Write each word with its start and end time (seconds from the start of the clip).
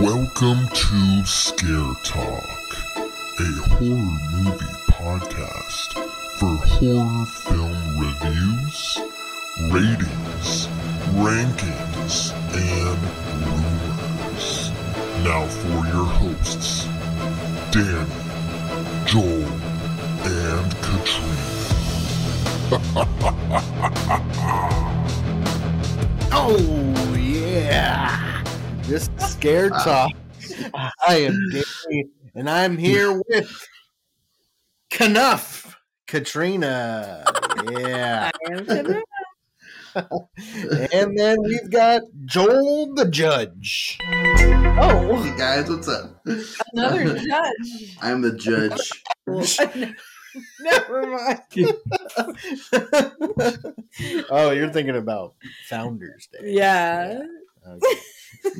Welcome 0.00 0.68
to 0.68 1.24
Scare 1.26 1.94
Talk, 2.04 2.76
a 2.96 3.50
horror 3.68 4.18
movie 4.32 4.76
podcast 4.86 5.92
for 6.38 6.54
horror 6.66 7.26
film 7.26 7.98
reviews, 7.98 8.98
ratings, 9.72 10.68
rankings, 11.18 12.32
and 12.54 13.00
rumors. 13.44 14.70
Now 15.24 15.42
for 15.48 15.84
your 15.88 16.06
hosts, 16.06 16.86
Danny, 17.72 18.06
Joel, 19.04 19.50
and 20.24 20.70
Katrina. 20.80 21.44
Oh 26.40 27.14
yeah! 27.18 28.37
This 28.88 29.10
is 29.18 29.32
scared 29.32 29.72
ah. 29.74 29.84
talk. 29.84 30.12
I 31.06 31.16
am 31.18 31.38
Danny, 31.50 32.06
and 32.34 32.48
I'm 32.48 32.78
here 32.78 33.20
with 33.28 33.68
Knuff, 34.90 35.76
Katrina. 36.06 37.22
Yeah, 37.70 38.30
I 38.32 38.50
am 38.50 38.64
Katrina. 38.64 39.02
and 40.94 41.18
then 41.18 41.36
we've 41.42 41.70
got 41.70 42.00
Joel 42.24 42.94
the 42.94 43.10
Judge. 43.10 43.98
Oh, 44.80 45.22
Hey 45.22 45.36
guys, 45.36 45.68
what's 45.68 45.88
up? 45.88 46.22
another 46.72 47.18
judge. 47.28 47.96
I'm 48.00 48.22
the 48.22 48.32
judge. 48.32 49.04
Never 50.60 51.06
mind. 51.06 51.42
oh, 54.30 54.50
you're 54.52 54.70
thinking 54.70 54.96
about 54.96 55.34
Founders 55.68 56.26
Day. 56.32 56.54
Yeah. 56.54 57.20
Okay. 57.66 58.00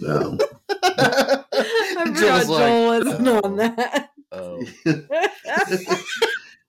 No. 0.01 0.39
I 0.71 1.45
forgot 1.95 2.17
Joel's 2.17 2.49
like, 2.49 2.59
Joel 2.59 2.87
wasn't 2.87 3.29
oh. 3.29 3.41
on 3.45 3.57
that. 3.57 4.11
Oh. 4.33 4.65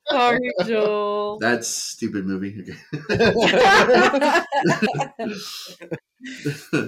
Sorry, 0.10 0.52
Joel. 0.66 1.38
That's 1.40 1.68
stupid 1.68 2.26
movie. 2.26 2.74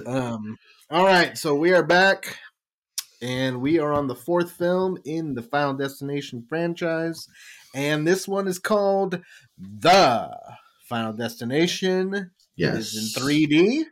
Um, 0.06 0.58
all 0.90 1.06
right, 1.06 1.38
so 1.38 1.54
we 1.54 1.72
are 1.72 1.82
back, 1.82 2.38
and 3.22 3.62
we 3.62 3.78
are 3.78 3.94
on 3.94 4.06
the 4.06 4.14
fourth 4.14 4.52
film 4.52 4.98
in 5.06 5.32
the 5.32 5.40
Final 5.40 5.72
Destination 5.72 6.44
franchise, 6.46 7.26
and 7.74 8.06
this 8.06 8.28
one 8.28 8.46
is 8.46 8.58
called 8.58 9.22
The 9.56 10.38
Final 10.86 11.14
Destination. 11.14 12.32
Yes. 12.56 12.92
is 12.92 13.16
in 13.16 13.22
3D, 13.22 13.84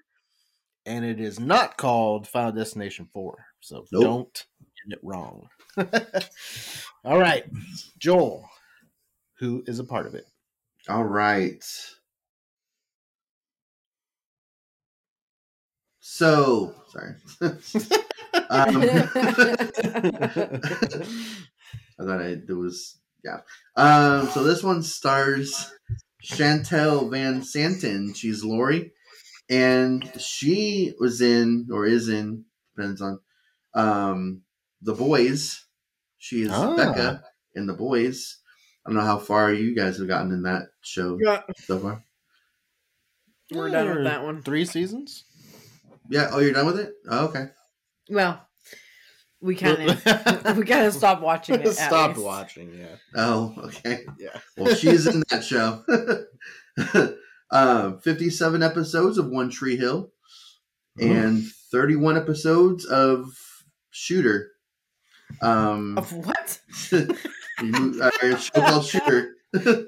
and 0.87 1.05
it 1.05 1.21
is 1.21 1.39
not 1.39 1.77
called 1.77 2.27
Final 2.27 2.53
Destination 2.53 3.09
4, 3.13 3.47
so 3.61 3.87
Nope. 3.93 4.03
don't 4.03 4.47
get 4.89 4.99
it 4.99 5.01
wrong. 5.03 5.49
all 7.05 7.19
right, 7.19 7.45
Joel, 7.99 8.49
who 9.39 9.63
is 9.67 9.79
a 9.79 9.85
part 9.85 10.07
of 10.07 10.15
it. 10.15 10.27
All 10.89 11.05
right. 11.05 11.63
So, 16.01 16.75
sorry. 16.89 17.15
um, 17.41 17.53
I 21.99 22.05
thought 22.05 22.21
I 22.21 22.37
there 22.47 22.57
was 22.57 22.99
yeah. 23.25 23.41
Um, 23.77 24.29
so 24.29 24.43
this 24.43 24.63
one 24.63 24.83
stars 24.83 25.73
Shantel 26.25 27.09
VanSanten. 27.11 28.15
She's 28.17 28.45
Lori, 28.45 28.93
and 29.51 30.11
she 30.19 30.95
was 30.99 31.21
in 31.21 31.69
or 31.73 31.85
is 31.85 32.09
in 32.09 32.45
depends 32.75 33.03
on 33.03 33.21
um 33.75 34.43
the 34.81 34.95
boys. 34.95 35.67
She 36.19 36.43
is 36.43 36.51
Ah. 36.51 36.77
Becca 36.77 37.25
in 37.55 37.67
the 37.67 37.75
boys. 37.75 38.39
I 38.87 38.91
don't 38.91 38.97
know 38.97 39.05
how 39.05 39.19
far 39.19 39.53
you 39.53 39.75
guys 39.75 39.99
have 39.99 40.09
gotten 40.09 40.33
in 40.33 40.43
that 40.45 40.69
show 40.81 41.19
Yeah, 41.21 41.43
so 41.57 41.79
far. 41.79 42.05
We're 43.53 43.69
done 43.69 43.91
with 43.95 44.05
that 44.05 44.23
one. 44.23 44.43
Three 44.43 44.65
seasons? 44.65 45.25
Yeah. 46.09 46.29
Oh, 46.33 46.39
you're 46.39 46.53
done 46.53 46.67
with 46.67 46.79
it. 46.79 46.95
Oh, 47.09 47.27
okay. 47.27 47.49
Well, 48.09 48.47
we 49.41 49.57
kind 49.57 49.91
of 49.91 50.05
we 50.57 50.65
kind 50.65 50.87
of 50.87 50.95
stopped 50.95 51.23
watching 51.23 51.57
it. 51.57 51.73
Stopped 51.73 52.17
least. 52.17 52.27
watching, 52.27 52.75
yeah. 52.79 52.97
Oh, 53.17 53.55
okay. 53.65 54.05
Yeah. 54.19 54.39
Well, 54.57 54.75
she's 54.75 55.07
in 55.07 55.23
that 55.31 55.43
show. 55.43 55.85
um, 57.53 57.99
57 58.01 58.63
episodes 58.63 59.19
of 59.19 59.29
One 59.29 59.51
Tree 59.51 59.77
Hill 59.77 60.13
and 61.01 61.45
31 61.73 62.17
episodes 62.17 62.85
of 62.85 63.33
Shooter. 63.91 64.53
Um, 65.43 65.97
Of 65.99 66.13
what? 66.13 66.61
uh, 66.93 68.11
a 68.23 68.39
show 68.39 68.61
called 68.61 68.85
Shooter. 68.85 69.35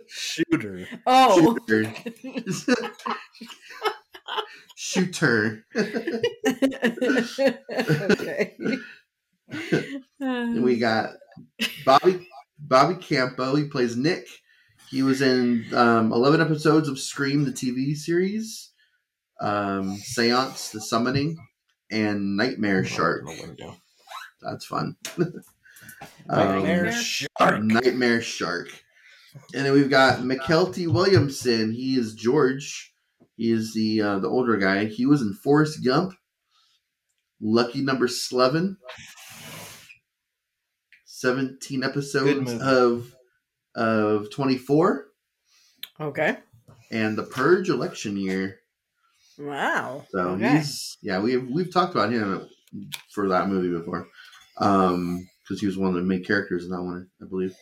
Shooter. 0.09 0.89
Oh, 1.06 1.56
Shooter. 1.67 1.95
Shooter. 4.77 5.65
okay. 8.11 8.56
And 10.21 10.62
we 10.62 10.79
got 10.79 11.11
Bobby 11.84 12.27
Bobby 12.59 12.97
Campo. 12.97 13.55
He 13.55 13.65
plays 13.65 13.97
Nick. 13.97 14.27
He 14.93 15.03
was 15.03 15.23
in 15.23 15.65
um, 15.73 16.13
11 16.13 16.43
episodes 16.43 16.87
of 16.87 16.99
Scream, 16.99 17.45
the 17.47 17.51
TV 17.51 17.97
series, 17.97 18.73
um, 19.41 19.97
Seance, 19.97 20.71
The 20.71 20.83
Summoning, 20.83 21.39
and 21.91 22.37
Nightmare 22.37 22.85
Shark. 22.85 23.25
That's 24.43 24.67
fun. 24.67 24.97
Nightmare 26.29 26.89
Um, 26.89 26.93
Shark. 26.93 27.63
Nightmare 27.63 28.21
Shark. 28.21 28.69
And 29.55 29.65
then 29.65 29.73
we've 29.73 29.89
got 29.89 30.19
Mykelti 30.19 30.87
Williamson. 30.87 31.73
He 31.73 31.97
is 31.97 32.15
George. 32.15 32.93
He 33.37 33.51
is 33.51 33.73
the 33.73 34.03
uh, 34.03 34.19
the 34.19 34.29
older 34.29 34.59
guy. 34.59 34.85
He 34.85 35.07
was 35.07 35.23
in 35.23 35.33
Forrest 35.33 35.83
Gump. 35.83 36.13
Lucky 37.41 37.81
number 37.81 38.09
eleven. 38.31 38.77
Seventeen 41.07 41.83
episodes 41.83 42.53
of 42.61 43.15
of 43.75 44.31
twenty 44.31 44.59
four, 44.59 45.06
Okay. 46.00 46.37
and 46.91 47.16
the 47.16 47.22
Purge 47.25 47.69
election 47.69 48.16
year. 48.16 48.59
Wow. 49.38 50.05
So 50.10 50.19
okay. 50.31 50.59
he's 50.59 50.99
yeah 51.03 51.21
we've 51.21 51.49
we've 51.49 51.72
talked 51.72 51.94
about 51.94 52.12
him 52.12 52.49
for 53.11 53.28
that 53.28 53.49
movie 53.49 53.71
before, 53.77 54.06
um 54.59 55.27
because 55.43 55.61
he 55.61 55.66
was 55.66 55.77
one 55.77 55.88
of 55.88 55.94
the 55.94 56.03
main 56.03 56.25
characters 56.25 56.65
in 56.65 56.71
that 56.71 56.82
one 56.82 57.09
I 57.21 57.27
believe. 57.27 57.55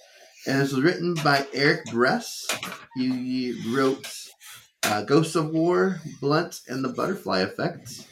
And 0.46 0.60
this 0.60 0.72
was 0.72 0.82
written 0.82 1.14
by 1.14 1.46
Eric 1.52 1.84
Bress. 1.92 2.46
He 2.96 3.60
wrote 3.74 4.10
uh, 4.82 5.02
Ghosts 5.02 5.36
of 5.36 5.50
War, 5.50 6.00
Blunt, 6.20 6.60
and 6.66 6.82
the 6.82 6.88
Butterfly 6.88 7.40
Effect. 7.40 8.06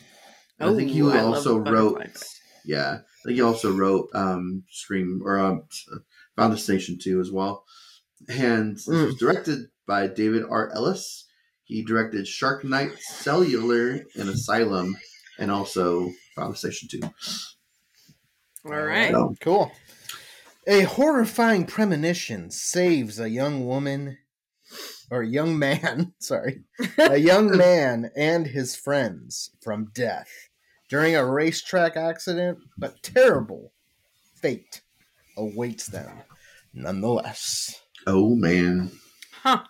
And 0.60 0.70
I 0.70 0.75
think 0.75 0.91
he 0.91 1.03
I 1.03 1.20
also 1.20 1.56
wrote 1.58 2.03
yeah 2.64 2.98
I 2.98 3.22
think 3.25 3.37
he 3.37 3.42
also 3.42 3.72
wrote 3.72 4.10
um 4.14 4.64
Scream 4.70 5.20
or 5.25 5.38
um, 5.38 5.64
Final 6.37 6.53
Destination 6.56 6.98
Two 7.03 7.20
as 7.20 7.31
well. 7.32 7.64
And 8.28 8.77
this 8.77 8.87
Mm. 8.89 9.06
was 9.06 9.16
directed 9.16 9.69
by 9.87 10.06
David 10.06 10.44
R. 10.49 10.71
Ellis. 10.75 11.25
He 11.65 11.83
directed 11.83 12.27
Shark 12.27 12.65
Night, 12.65 12.99
Cellular, 13.00 14.05
and 14.15 14.28
Asylum, 14.28 14.97
and 15.39 15.50
also 15.50 16.11
Final 16.34 16.53
Destination 16.53 16.88
2. 16.91 17.00
All 18.67 18.83
right. 18.83 19.11
So, 19.12 19.34
Cool. 19.41 19.72
A 20.67 20.83
horrifying 20.83 21.65
premonition 21.65 22.50
saves 22.50 23.19
a 23.19 23.31
young 23.31 23.67
woman 23.67 24.19
or 25.11 25.22
young 25.22 25.59
man, 25.59 26.12
sorry, 26.19 26.64
a 26.99 27.17
young 27.31 27.56
man 27.56 28.11
and 28.14 28.47
his 28.49 28.76
friends 28.76 29.50
from 29.62 29.87
death 29.94 30.29
during 30.91 31.17
a 31.17 31.25
racetrack 31.25 31.97
accident, 31.97 32.58
but 32.76 33.02
terrible 33.02 33.73
fate 34.35 34.82
awaits 35.38 35.87
them 35.87 36.11
nonetheless. 36.75 37.81
Oh 38.08 38.34
man. 38.34 38.90
Huh. 39.43 39.62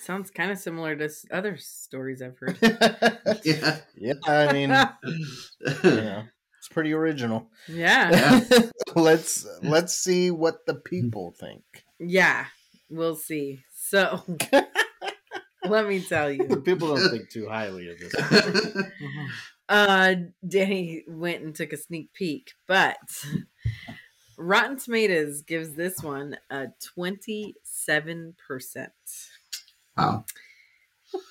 Sounds 0.00 0.30
kind 0.30 0.50
of 0.50 0.58
similar 0.58 0.94
to 0.96 1.10
other 1.30 1.56
stories 1.56 2.22
I've 2.22 2.38
heard. 2.38 2.58
Yeah. 3.44 3.78
yeah, 3.96 4.14
I 4.26 4.52
mean, 4.52 4.70
you 5.84 5.90
know, 5.90 6.22
it's 6.58 6.68
pretty 6.70 6.92
original. 6.92 7.50
Yeah. 7.66 8.10
Yeah. 8.50 8.60
let's 8.94 9.46
let's 9.62 9.94
see 9.94 10.30
what 10.30 10.64
the 10.66 10.74
people 10.74 11.34
think. 11.38 11.62
Yeah. 11.98 12.46
We'll 12.90 13.16
see. 13.16 13.60
So, 13.74 14.22
let 15.64 15.86
me 15.88 16.00
tell 16.00 16.28
The 16.28 16.36
you. 16.36 16.62
people 16.62 16.94
don't 16.94 17.10
think 17.10 17.28
too 17.30 17.48
highly 17.48 17.90
of 17.90 17.98
this. 17.98 18.14
Uh, 19.68 20.14
Danny 20.46 21.04
went 21.06 21.42
and 21.42 21.54
took 21.54 21.74
a 21.74 21.76
sneak 21.76 22.12
peek, 22.14 22.52
but 22.66 22.96
Rotten 24.38 24.78
Tomatoes 24.78 25.42
gives 25.42 25.74
this 25.74 26.00
one 26.02 26.36
a 26.50 26.68
27%. 26.96 27.54
wow. 29.96 30.24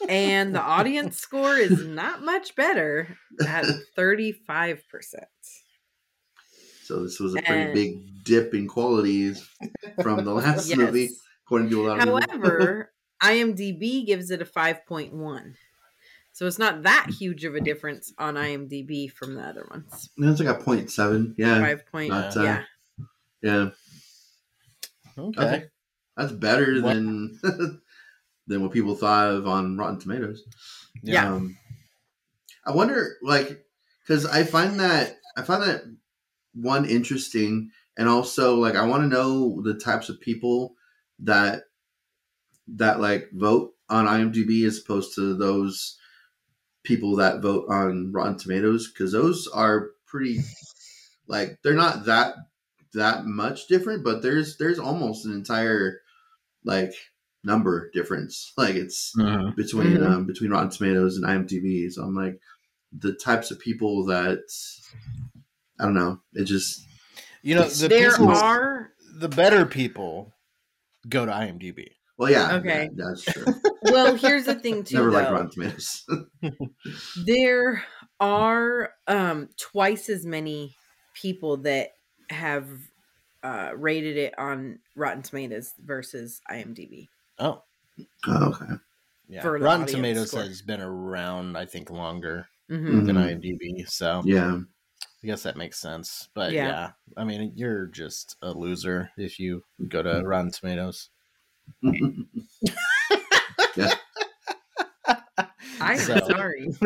And 0.09 0.55
the 0.55 0.61
audience 0.61 1.17
score 1.19 1.55
is 1.55 1.85
not 1.85 2.23
much 2.23 2.55
better 2.55 3.15
at 3.47 3.63
35%. 3.97 4.79
So 6.83 7.03
this 7.03 7.19
was 7.19 7.35
a 7.35 7.41
pretty 7.41 7.61
And- 7.61 7.73
big 7.73 8.23
dip 8.23 8.53
in 8.53 8.67
qualities 8.67 9.47
from 10.01 10.25
the 10.25 10.33
last 10.33 10.67
Yes. 10.69 10.77
movie, 10.77 11.09
according 11.45 11.69
to 11.69 11.81
a 11.81 11.87
lot 11.87 11.99
of. 11.99 12.09
However, 12.09 12.91
IMDb 13.21 14.05
gives 14.05 14.31
it 14.31 14.41
a 14.41 14.45
5.1. 14.45 15.53
So 16.33 16.45
it's 16.45 16.59
not 16.59 16.83
that 16.83 17.07
huge 17.17 17.45
of 17.45 17.55
a 17.55 17.61
difference 17.61 18.13
on 18.17 18.35
IMDb 18.35 19.11
from 19.11 19.35
the 19.35 19.41
other 19.41 19.65
ones. 19.71 20.09
It's 20.17 20.39
like 20.39 20.49
a 20.49 20.61
point 20.63 20.91
seven. 20.91 21.33
Yeah, 21.37 21.59
Five 21.59 21.85
point, 21.87 22.09
not, 22.09 22.35
uh, 22.37 22.43
yeah. 22.43 22.63
Yeah. 23.41 23.69
Okay. 25.17 25.41
Okay. 25.41 25.63
That's 26.15 26.31
better 26.31 26.81
What- 26.81 26.93
than 26.93 27.39
than 28.47 28.61
what 28.61 28.71
people 28.71 28.95
thought 28.95 29.31
of 29.31 29.47
on 29.47 29.77
Rotten 29.77 29.99
Tomatoes. 29.99 30.43
Yeah. 31.03 31.33
Um, 31.33 31.57
I 32.65 32.71
wonder, 32.71 33.17
like, 33.21 33.63
because 34.05 34.25
I 34.25 34.43
find 34.43 34.79
that 34.79 35.17
I 35.37 35.41
find 35.43 35.63
that 35.63 35.81
one 36.53 36.85
interesting, 36.85 37.71
and 37.97 38.09
also 38.09 38.55
like 38.55 38.75
I 38.75 38.85
want 38.85 39.03
to 39.03 39.07
know 39.07 39.61
the 39.61 39.75
types 39.75 40.09
of 40.09 40.19
people 40.21 40.75
that 41.19 41.63
that 42.69 42.99
like 42.99 43.29
vote 43.33 43.73
on 43.89 44.05
IMDb 44.05 44.65
as 44.65 44.79
opposed 44.79 45.15
to 45.15 45.35
those 45.35 45.97
people 46.83 47.15
that 47.17 47.41
vote 47.41 47.65
on 47.69 48.11
Rotten 48.11 48.37
Tomatoes 48.37 48.87
because 48.91 49.11
those 49.11 49.47
are 49.47 49.89
pretty 50.05 50.39
like 51.27 51.59
they're 51.63 51.73
not 51.73 52.05
that 52.05 52.35
that 52.97 53.25
much 53.25 53.67
different, 53.67 54.03
but 54.03 54.21
there's 54.21 54.57
there's 54.57 54.79
almost 54.79 55.25
an 55.25 55.33
entire 55.33 56.01
like 56.65 56.91
number 57.43 57.89
difference. 57.93 58.53
Like 58.57 58.75
it's 58.75 59.13
Mhm. 59.17 59.55
between 59.55 59.97
Mhm. 59.97 60.05
um, 60.07 60.25
between 60.27 60.51
Rotten 60.51 60.69
Tomatoes 60.69 61.17
and 61.17 61.25
IMDb. 61.25 61.89
So 61.91 62.03
I'm 62.03 62.15
like 62.15 62.39
the 62.91 63.13
types 63.13 63.51
of 63.51 63.59
people 63.59 64.05
that 64.07 64.39
I 65.79 65.85
don't 65.85 65.93
know. 65.93 66.21
It 66.33 66.45
just 66.45 66.85
You 67.41 67.55
know, 67.55 67.67
the 67.67 67.87
there 67.87 68.11
people, 68.11 68.29
are 68.31 68.93
the 69.19 69.29
better 69.29 69.65
people 69.65 70.33
go 71.07 71.25
to 71.25 71.31
IMDb. 71.31 71.89
well, 72.17 72.31
yeah, 72.31 72.55
Okay. 72.55 72.89
yeah, 72.95 73.05
that's 73.09 73.23
true. 73.23 73.45
well, 73.83 74.15
here's 74.15 74.45
the 74.45 74.55
thing 74.55 74.83
too. 74.83 74.95
Never 74.97 75.11
liked 75.11 75.29
though. 75.29 75.33
Rotten 75.35 75.51
Tomatoes. 75.51 76.05
there 77.25 77.83
are 78.19 78.91
um 79.07 79.49
twice 79.57 80.09
as 80.09 80.25
many 80.25 80.75
people 81.13 81.57
that 81.57 81.89
have 82.29 82.69
uh 83.43 83.71
rated 83.75 84.17
it 84.17 84.37
on 84.39 84.79
Rotten 84.95 85.21
Tomatoes 85.23 85.73
versus 85.79 86.41
IMDb. 86.49 87.07
Oh, 87.39 87.63
oh, 88.27 88.49
okay. 88.53 88.73
yeah. 89.29 89.41
For 89.41 89.57
Rotten 89.57 89.85
Tomatoes 89.85 90.29
score. 90.29 90.43
has 90.43 90.61
been 90.61 90.81
around, 90.81 91.57
I 91.57 91.65
think, 91.65 91.89
longer 91.89 92.47
hmm 92.69 93.05
than 93.05 93.15
Mhm. 93.15 93.41
IMDb. 93.41 93.87
So 93.89 94.21
Yeah. 94.25 94.59
I 95.23 95.27
guess 95.27 95.43
that 95.43 95.57
makes 95.57 95.79
sense. 95.79 96.29
But 96.33 96.53
Yeah. 96.53 96.67
yeah. 96.67 96.91
I 97.17 97.23
mean, 97.23 97.53
you're 97.55 97.87
just 97.87 98.37
a 98.41 98.51
loser 98.51 99.11
if 99.17 99.39
you 99.39 99.63
go 99.87 100.03
to 100.03 100.23
Rotten 100.25 100.51
Tomatoes. 100.51 101.09
I 105.97 106.01
am 106.01 106.19
So- 106.19 106.27
sorry. 106.27 106.67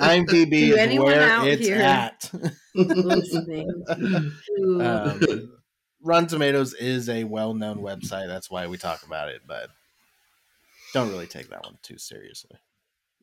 IMDb 0.00 0.50
To 0.50 0.56
is 0.72 0.76
anyone 0.76 1.06
where 1.06 1.30
out 1.30 1.46
it's 1.48 1.66
here- 1.66 1.80
at. 1.82 2.30
Listening 2.74 3.84
to 3.88 4.80
um, 4.80 5.52
Rotten 6.02 6.28
Tomatoes 6.28 6.74
is 6.74 7.08
a 7.08 7.24
well-known 7.24 7.78
website. 7.78 8.26
That's 8.28 8.50
why 8.50 8.66
we 8.66 8.76
talk 8.76 9.02
about 9.04 9.28
it, 9.28 9.42
but 9.46 9.68
don't 10.92 11.10
really 11.10 11.26
take 11.26 11.48
that 11.50 11.64
one 11.64 11.78
too 11.82 11.98
seriously. 11.98 12.56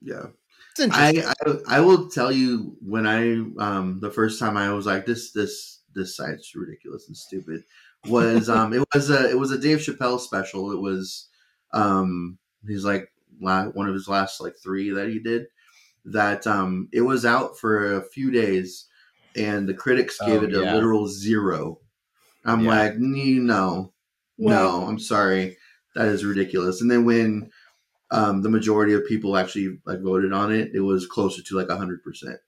yeah. 0.02 0.28
It's 0.72 0.80
interesting. 0.80 1.24
I, 1.26 1.76
I 1.76 1.78
I 1.78 1.80
will 1.82 2.08
tell 2.10 2.32
you 2.32 2.78
when 2.82 3.06
I 3.06 3.42
um 3.62 4.00
the 4.00 4.10
first 4.12 4.40
time 4.40 4.56
I 4.56 4.72
was 4.72 4.86
like 4.86 5.06
this 5.06 5.32
this 5.34 5.82
this 5.94 6.16
site's 6.16 6.56
ridiculous 6.56 7.08
and 7.10 7.18
stupid 7.18 7.64
was 8.08 8.48
um 8.48 8.72
it 8.72 8.82
was 8.94 9.10
a 9.10 9.30
it 9.30 9.38
was 9.38 9.52
a 9.52 9.58
Dave 9.58 9.80
Chappelle 9.80 10.18
special. 10.20 10.72
It 10.72 10.80
was 10.80 11.28
um 11.74 12.38
he's 12.66 12.86
like 12.86 13.11
la- 13.42 13.66
one 13.68 13.88
of 13.88 13.94
his 13.94 14.08
last 14.08 14.40
like 14.42 14.54
three 14.62 14.92
that 14.92 15.10
he 15.10 15.20
did 15.20 15.48
that 16.06 16.48
um 16.48 16.88
it 16.92 17.02
was 17.02 17.26
out 17.26 17.58
for 17.58 17.96
a 17.98 18.02
few 18.04 18.32
days 18.32 18.88
and 19.36 19.68
the 19.68 19.74
critics 19.74 20.18
gave 20.26 20.42
Oh, 20.42 20.46
it 20.46 20.54
a 20.56 20.62
yeah. 20.64 20.74
literal 20.74 21.08
zero. 21.08 21.80
I'm 22.46 22.62
Yeah. 22.62 22.70
like 22.70 22.98
"Nee, 22.98 23.40
no 23.40 23.94
no 24.38 24.86
I'm 24.88 25.00
sorry 25.00 25.58
that 25.96 26.08
is 26.08 26.24
ridiculous. 26.26 26.82
And 26.82 26.90
then 26.90 27.06
when 27.06 27.50
um, 28.12 28.42
the 28.42 28.50
majority 28.50 28.94
of 28.94 29.06
people 29.06 29.38
actually 29.38 29.80
like 29.86 30.02
voted 30.02 30.34
on 30.34 30.52
it, 30.52 30.72
it 30.74 30.82
was 30.82 31.06
closer 31.08 31.42
to 31.44 31.56
like 31.56 31.70
hundred 31.70 32.04
percent. 32.04 32.40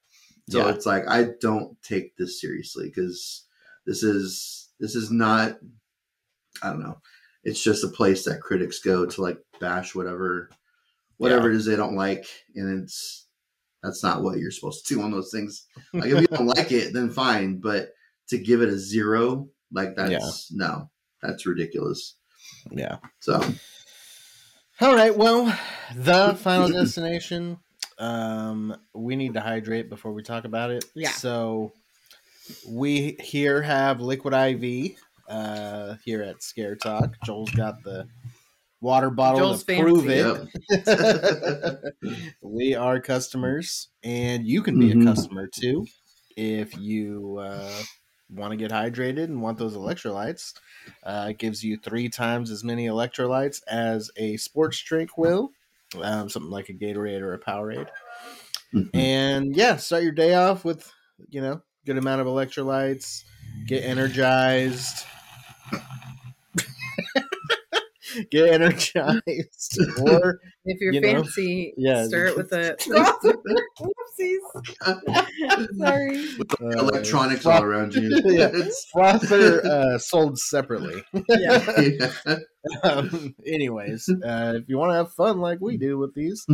So 0.50 0.60
Yeah. 0.60 0.74
it's 0.74 0.86
like 0.86 1.08
I 1.08 1.28
don't 1.40 1.82
take 1.84 2.18
this 2.18 2.42
seriously 2.42 2.86
because 2.90 3.46
this 3.86 4.04
is 4.04 4.70
this 4.80 4.96
is 4.96 5.10
not. 5.12 5.58
I 6.62 6.70
don't 6.70 6.82
know. 6.82 7.00
It's 7.44 7.64
just 7.64 7.84
a 7.84 7.88
place 7.90 8.26
that 8.26 8.42
critics 8.42 8.80
go 8.80 9.06
to 9.06 9.22
like 9.22 9.38
bash 9.60 9.96
whatever, 9.96 10.50
whatever 11.18 11.50
it 11.50 11.56
is 11.56 11.66
they 11.66 11.76
don't 11.76 11.96
like, 11.96 12.26
and 12.56 12.84
it's 12.84 13.28
that's 13.82 14.04
not 14.04 14.24
what 14.24 14.38
you're 14.38 14.52
supposed 14.52 14.86
to 14.86 14.96
do 14.96 15.02
on 15.02 15.12
those 15.12 15.32
things. 15.32 15.66
Like 15.94 16.10
if 16.10 16.22
you 16.22 16.28
don't 16.28 16.48
like 16.48 16.72
it, 16.72 16.94
then 16.94 17.10
fine, 17.10 17.60
but 17.60 17.90
to 18.30 18.38
give 18.38 18.62
it 18.62 18.70
a 18.70 18.78
zero, 18.78 19.50
like 19.72 19.96
that's 19.96 20.52
no, 20.52 20.90
that's 21.22 21.46
ridiculous. 21.46 22.16
yeah. 22.72 22.98
So 23.20 23.42
All 24.82 24.96
right. 24.96 25.16
Well, 25.16 25.58
the 25.96 26.36
final 26.40 26.70
destination. 26.70 27.60
Um, 28.00 28.76
we 28.94 29.16
need 29.16 29.36
to 29.36 29.40
hydrate 29.40 29.90
before 29.90 30.14
we 30.14 30.24
talk 30.24 30.46
about 30.46 30.72
it. 30.72 30.86
Yeah. 30.96 31.12
So 31.12 31.74
we 32.68 33.18
here 33.20 33.62
have 33.62 34.02
liquid 34.02 34.34
IV. 34.34 34.98
Uh, 35.30 35.96
here 36.04 36.22
at 36.22 36.44
Scare 36.44 36.76
Talk, 36.76 37.16
Joel's 37.24 37.52
got 37.52 37.82
the 37.84 38.08
water 38.84 39.10
bottle 39.10 39.40
Joel's 39.40 39.64
to 39.64 39.76
prove 39.76 40.06
fancy. 40.06 40.52
it. 40.70 41.94
we 42.42 42.76
are 42.76 43.00
customers, 43.00 43.88
and 44.04 44.46
you 44.46 44.62
can 44.62 44.78
be 44.78 44.90
Mhm. 44.90 45.02
a 45.02 45.06
customer 45.06 45.48
too 45.48 45.88
if 46.36 46.76
you 46.78 47.38
uh, 47.38 47.84
want 48.30 48.52
to 48.52 48.58
get 48.58 48.72
hydrated 48.72 49.26
and 49.26 49.42
want 49.42 49.58
those 49.58 49.76
electrolytes. 49.78 50.54
Uh, 51.02 51.28
it 51.30 51.38
gives 51.38 51.64
you 51.64 51.78
three 51.78 52.10
times 52.10 52.52
as 52.52 52.64
many 52.64 52.88
electrolytes 52.88 53.62
as 53.68 54.12
a 54.18 54.36
sports 54.38 54.82
drink 54.82 55.18
will, 55.18 55.52
um, 56.02 56.30
something 56.30 56.52
like 56.52 56.70
a 56.70 56.74
Gatorade 56.74 57.22
or 57.22 57.34
a 57.34 57.40
Powerade. 57.40 57.90
Mhm. 58.74 58.90
And 58.94 59.56
yeah, 59.56 59.78
start 59.78 60.04
your 60.04 60.12
day 60.12 60.34
off 60.34 60.66
with 60.66 60.92
you 61.30 61.42
know 61.42 61.62
good 61.86 61.98
amount 61.98 62.22
of 62.22 62.28
electrolytes. 62.28 63.24
Get 63.66 63.84
energized. 63.86 65.06
Get 68.32 68.50
energized, 68.50 69.80
or 70.02 70.40
if 70.66 70.80
you're 70.80 70.94
you 70.94 71.02
know, 71.02 71.24
fancy, 71.24 71.74
yeah. 71.78 72.06
stir 72.06 72.28
it 72.28 72.38
with 72.38 72.52
a 72.54 72.76
whoopsies. 73.80 74.40
Sorry. 75.78 76.28
uh, 76.62 76.80
electronics 76.80 77.46
all 77.46 77.64
around 77.64 77.96
you. 77.96 78.10
Yeah. 78.26 78.48
It's- 78.48 78.86
frother 78.92 79.66
uh, 79.66 79.98
sold 79.98 80.38
separately. 80.38 81.04
Yeah. 81.30 81.82
yeah. 81.82 82.38
um, 82.84 83.36
anyways, 83.46 84.10
uh, 84.10 84.54
if 84.56 84.70
you 84.70 84.78
want 84.78 84.92
to 84.92 84.96
have 84.96 85.12
fun 85.14 85.40
like 85.40 85.60
we 85.62 85.78
do 85.78 85.98
with 85.98 86.14
these, 86.14 86.46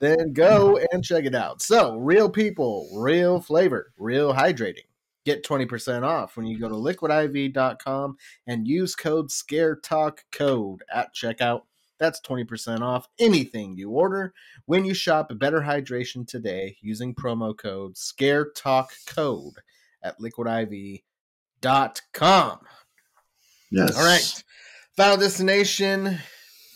then 0.00 0.32
go 0.32 0.78
and 0.92 1.04
check 1.04 1.24
it 1.24 1.34
out. 1.34 1.62
So, 1.62 1.96
real 1.96 2.28
people, 2.30 2.88
real 2.96 3.40
flavor, 3.40 3.92
real 3.98 4.34
hydrating. 4.34 4.86
Get 5.24 5.44
20% 5.44 6.02
off 6.02 6.36
when 6.36 6.46
you 6.46 6.58
go 6.58 6.68
to 6.68 6.74
liquidiv.com 6.74 8.16
and 8.46 8.66
use 8.66 8.94
code 8.94 9.28
ScareTalkCode 9.28 10.78
at 10.92 11.14
checkout. 11.14 11.62
That's 11.98 12.20
20% 12.20 12.80
off 12.80 13.06
anything 13.20 13.76
you 13.76 13.90
order 13.90 14.34
when 14.66 14.84
you 14.84 14.94
shop 14.94 15.30
Better 15.38 15.60
Hydration 15.60 16.26
today 16.26 16.76
using 16.80 17.14
promo 17.14 17.56
code 17.56 17.94
ScareTalkCode 17.94 19.54
at 20.02 20.18
liquidiv.com. 20.18 21.00
Yes. 23.70 23.96
All 23.96 24.04
right. 24.04 24.44
Final 24.96 25.16
destination. 25.16 26.18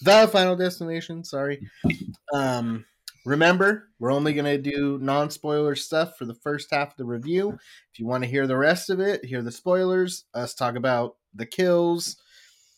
The 0.03 0.29
final 0.31 0.57
destination, 0.57 1.25
sorry. 1.25 1.69
Um 2.35 2.85
remember, 3.27 3.91
we're 3.99 4.13
only 4.13 4.33
going 4.33 4.47
to 4.47 4.57
do 4.71 4.99
non-spoiler 5.03 5.75
stuff 5.75 6.17
for 6.17 6.25
the 6.25 6.35
first 6.35 6.69
half 6.71 6.93
of 6.93 6.97
the 6.97 7.05
review. 7.05 7.51
If 7.93 7.99
you 7.99 8.07
want 8.07 8.25
to 8.25 8.31
hear 8.31 8.47
the 8.47 8.57
rest 8.57 8.89
of 8.89 9.01
it, 9.01 9.25
hear 9.25 9.43
the 9.43 9.53
spoilers, 9.53 10.25
us 10.33 10.55
talk 10.55 10.77
about 10.77 11.17
the 11.35 11.45
kills, 11.45 12.17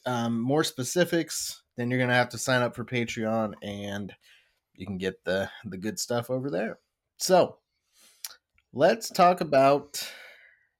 um 0.06 0.40
more 0.40 0.64
specifics, 0.64 1.62
then 1.76 1.90
you're 1.90 1.98
going 1.98 2.08
to 2.08 2.14
have 2.14 2.30
to 2.30 2.38
sign 2.38 2.62
up 2.62 2.74
for 2.74 2.84
Patreon 2.84 3.54
and 3.62 4.12
you 4.74 4.86
can 4.86 4.96
get 4.96 5.22
the 5.24 5.50
the 5.64 5.76
good 5.76 5.98
stuff 5.98 6.30
over 6.30 6.50
there. 6.50 6.78
So, 7.18 7.58
let's 8.72 9.10
talk 9.10 9.40
about 9.40 10.02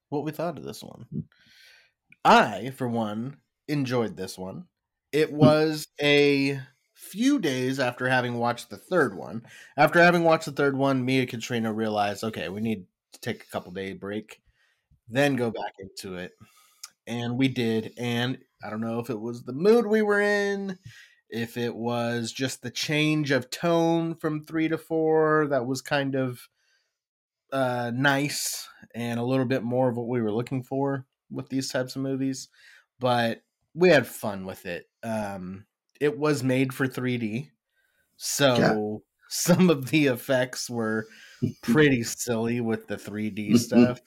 what 0.09 0.23
we 0.23 0.31
thought 0.31 0.57
of 0.57 0.63
this 0.63 0.81
one. 0.83 1.05
I, 2.25 2.71
for 2.75 2.87
one, 2.87 3.37
enjoyed 3.67 4.17
this 4.17 4.37
one. 4.37 4.65
It 5.11 5.31
was 5.31 5.87
a 6.01 6.59
few 6.99 7.39
days 7.39 7.79
after 7.79 8.07
having 8.07 8.35
watched 8.35 8.69
the 8.69 8.77
third 8.77 9.15
one. 9.15 9.43
After 9.77 9.99
having 9.99 10.23
watched 10.23 10.45
the 10.45 10.51
third 10.51 10.77
one, 10.77 11.05
me 11.05 11.19
and 11.19 11.29
Katrina 11.29 11.71
realized, 11.71 12.23
okay, 12.23 12.49
we 12.49 12.61
need 12.61 12.85
to 13.13 13.19
take 13.21 13.43
a 13.43 13.47
couple 13.47 13.71
day 13.71 13.93
break. 13.93 14.41
then 15.07 15.35
go 15.35 15.49
back 15.49 15.73
into 15.79 16.17
it. 16.17 16.33
And 17.07 17.37
we 17.37 17.47
did. 17.47 17.93
And 17.97 18.37
I 18.63 18.69
don't 18.69 18.81
know 18.81 18.99
if 18.99 19.09
it 19.09 19.19
was 19.19 19.43
the 19.43 19.53
mood 19.53 19.87
we 19.87 20.01
were 20.03 20.21
in, 20.21 20.77
if 21.29 21.57
it 21.57 21.73
was 21.75 22.31
just 22.31 22.61
the 22.61 22.69
change 22.69 23.31
of 23.31 23.49
tone 23.49 24.15
from 24.15 24.43
three 24.43 24.67
to 24.67 24.77
four 24.77 25.47
that 25.47 25.65
was 25.65 25.81
kind 25.81 26.15
of 26.15 26.39
uh, 27.51 27.91
nice 27.95 28.67
and 28.93 29.19
a 29.19 29.23
little 29.23 29.45
bit 29.45 29.63
more 29.63 29.89
of 29.89 29.97
what 29.97 30.07
we 30.07 30.21
were 30.21 30.33
looking 30.33 30.61
for 30.63 31.05
with 31.31 31.49
these 31.49 31.69
types 31.69 31.95
of 31.95 32.01
movies. 32.01 32.49
But 32.99 33.41
we 33.73 33.89
had 33.89 34.05
fun 34.05 34.45
with 34.45 34.65
it. 34.65 34.85
Um, 35.01 35.65
it 35.99 36.17
was 36.17 36.43
made 36.43 36.73
for 36.73 36.87
3D. 36.87 37.49
So 38.17 38.55
Yeah. 38.55 38.97
some 39.29 39.69
of 39.69 39.89
the 39.91 40.07
effects 40.07 40.69
were 40.69 41.07
pretty 41.63 42.03
silly 42.03 42.61
with 42.61 42.87
the 42.87 42.97
3D 42.97 43.57
stuff. 43.57 43.99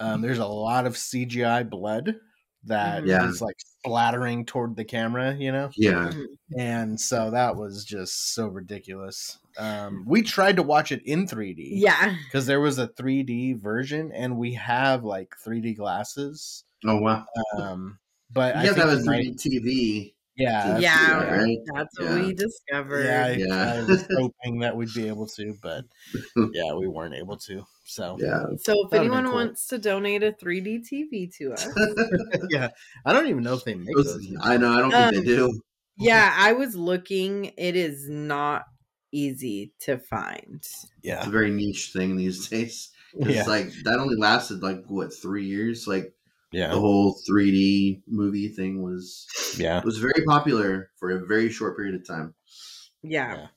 Um, 0.00 0.20
there's 0.22 0.38
a 0.38 0.46
lot 0.46 0.86
of 0.86 0.94
CGI 0.94 1.68
blood 1.68 2.16
that 2.64 3.04
is 3.04 3.08
Yeah. 3.08 3.30
like 3.40 3.56
splattering 3.58 4.44
toward 4.44 4.76
the 4.76 4.84
camera, 4.84 5.34
you 5.34 5.52
know? 5.52 5.70
Yeah. 5.76 6.10
And 6.58 7.00
so 7.00 7.30
that 7.30 7.56
was 7.56 7.84
just 7.84 8.34
so 8.34 8.46
ridiculous. 8.48 9.38
Um, 9.58 10.04
we 10.06 10.22
tried 10.22 10.56
to 10.56 10.62
watch 10.62 10.92
it 10.92 11.02
in 11.04 11.26
3D 11.26 11.70
Yeah. 11.72 12.14
because 12.26 12.46
there 12.46 12.60
was 12.60 12.78
a 12.78 12.88
3D 12.88 13.54
version 13.60 14.12
and 14.12 14.36
we 14.36 14.54
have 14.54 15.04
like 15.04 15.34
3D 15.44 15.76
glasses. 15.76 16.64
Oh 16.84 16.98
wow. 17.00 17.24
Um, 17.58 17.98
but 18.30 18.54
You 18.56 18.60
I 18.60 18.64
have 18.66 18.74
to 18.76 18.80
think 18.82 18.90
have 18.90 18.98
a 18.98 19.02
3D 19.02 19.36
TV. 19.36 20.14
Yeah, 20.38 20.74
to 20.74 20.80
Yeah. 20.80 21.24
right? 21.36 21.58
That's 21.74 21.98
what 21.98 22.08
Yeah. 22.08 22.14
we 22.14 22.34
discovered. 22.34 23.04
Yeah, 23.04 23.24
I, 23.24 23.30
Yeah. 23.36 23.72
I 23.74 23.82
was 23.82 24.06
hoping 24.16 24.60
that 24.60 24.76
we'd 24.76 24.92
be 24.94 25.08
able 25.08 25.26
to, 25.28 25.54
but 25.62 25.84
yeah, 26.54 26.72
we 26.74 26.88
weren't 26.88 27.14
able 27.14 27.36
to. 27.38 27.66
So 27.84 28.16
Yeah. 28.20 28.44
So 28.58 28.74
if 28.86 28.92
anyone 28.92 29.24
cool. 29.24 29.32
wants 29.32 29.66
to 29.68 29.78
donate 29.78 30.22
a 30.22 30.32
3D 30.32 30.78
TV 30.80 31.26
to 31.38 31.52
us, 31.54 31.68
yeah, 32.50 32.68
I 33.04 33.12
don't 33.12 33.26
even 33.28 33.42
know 33.42 33.54
if 33.54 33.64
they 33.64 33.74
make 33.74 33.96
those. 33.96 34.26
I 34.42 34.56
know. 34.56 34.72
I 34.72 34.78
don't 34.80 34.90
think 34.94 35.10
they 35.10 35.20
Um, 35.20 35.24
do. 35.24 35.60
yeah, 35.96 36.34
I 36.36 36.52
was 36.52 36.74
looking. 36.76 37.46
It 37.56 37.76
is 37.76 38.08
not 38.08 38.64
easy 39.12 39.72
to 39.80 39.98
find. 39.98 40.64
Yeah, 41.02 41.18
it's 41.18 41.26
a 41.26 41.30
very 41.30 41.50
niche 41.50 41.92
thing 41.92 42.16
these 42.16 42.48
days. 42.48 42.90
It's 43.24 43.28
yeah, 43.28 43.44
like 43.46 43.68
that 43.84 43.98
only 43.98 44.16
lasted 44.16 44.62
like 44.62 44.84
what 44.86 45.12
three 45.14 45.46
years? 45.46 45.86
Like 45.86 46.14
the 46.52 46.68
whole 46.68 47.18
3D 47.28 48.02
movie 48.06 48.48
thing 48.48 48.82
was 48.82 49.26
yeah. 49.58 49.82
was 49.84 49.98
very 49.98 50.24
popular 50.26 50.90
for 50.96 51.10
a 51.10 51.26
very 51.26 51.50
short 51.50 51.76
period 51.76 51.94
of 51.94 52.06
time. 52.06 52.34
Yeah. 53.02 53.48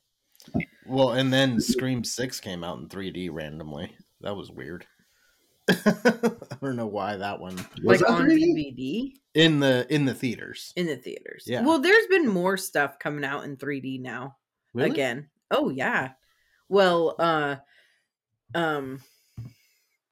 Well, 0.86 1.12
and 1.12 1.32
then 1.32 1.60
Scream 1.62 2.04
Six 2.04 2.40
came 2.40 2.64
out 2.64 2.80
in 2.80 2.90
3D 2.90 3.30
randomly. 3.32 3.96
That 4.22 4.36
was 4.36 4.52
weird. 4.52 4.86
I 5.70 6.58
don't 6.62 6.76
know 6.76 6.88
why 6.88 7.18
that 7.18 7.40
one 7.40 7.56
Was 7.84 8.02
like 8.02 8.10
on 8.10 8.28
3D? 8.28 8.76
DVD 8.76 9.12
in 9.36 9.60
the 9.60 9.86
in 9.90 10.06
the 10.06 10.14
theaters. 10.14 10.74
in 10.76 10.88
the 10.88 10.98
theaters. 10.98 11.46
Yeah. 11.48 11.62
Well, 11.62 11.80
there's 11.80 12.08
been 12.08 12.28
more 12.28 12.58
stuff 12.58 13.00
coming 13.00 13.24
out 13.24 13.46
in 13.46 13.58
3D 13.58 14.02
now. 14.02 14.38
Really? 14.74 14.90
Again. 14.90 15.30
Oh 15.50 15.70
yeah. 15.70 16.12
Well, 16.68 17.16
uh 17.20 17.58
um 18.54 19.02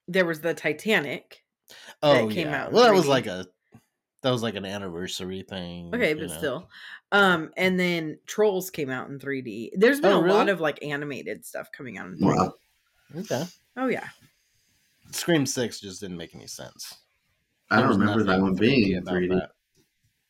there 0.07 0.25
was 0.25 0.41
the 0.41 0.53
Titanic. 0.53 1.43
Oh, 2.02 2.28
that 2.28 2.34
came 2.34 2.48
yeah. 2.48 2.66
out 2.66 2.72
Well, 2.72 2.84
that 2.84 2.94
was 2.94 3.08
like 3.08 3.28
a 3.28 3.46
that 4.22 4.32
was 4.32 4.44
like 4.44 4.56
an 4.56 4.66
anniversary 4.66 5.44
thing. 5.44 5.94
Okay, 5.94 6.14
but 6.14 6.28
know. 6.28 6.38
still. 6.38 6.70
Um 7.12 7.52
and 7.58 7.80
then 7.80 8.20
Trolls 8.26 8.70
came 8.70 8.90
out 8.90 9.10
in 9.10 9.20
3D. 9.20 9.72
There's 9.76 10.02
been 10.02 10.12
Oh, 10.12 10.26
a 10.26 10.28
lot 10.28 10.50
of 10.50 10.60
like 10.60 10.84
animated 10.84 11.46
stuff 11.46 11.70
coming 11.76 11.98
out 11.98 12.08
in 12.08 12.18
3D. 12.18 12.22
Wow. 12.22 12.54
Okay. 13.18 13.44
Oh 13.78 13.88
yeah. 13.88 14.08
Scream 15.12 15.46
Six 15.46 15.80
just 15.80 16.02
didn't 16.02 16.18
make 16.18 16.36
any 16.36 16.48
sense. 16.48 16.96
I 17.72 17.82
don't 17.82 17.98
remember 17.98 18.24
that 18.24 18.42
one 18.42 18.56
being 18.56 18.94
in 18.94 19.04
3D. 19.04 19.30
that. 19.30 19.50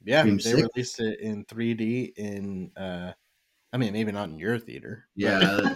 Yeah, 0.03 0.21
Scream 0.21 0.37
they 0.37 0.43
6? 0.43 0.67
released 0.75 0.99
it 0.99 1.19
in 1.19 1.45
3D 1.45 2.13
in. 2.17 2.71
uh 2.77 3.11
I 3.71 3.77
mean, 3.77 3.93
maybe 3.93 4.11
not 4.11 4.29
in 4.29 4.39
your 4.39 4.57
theater. 4.57 5.05
Yeah, 5.15 5.39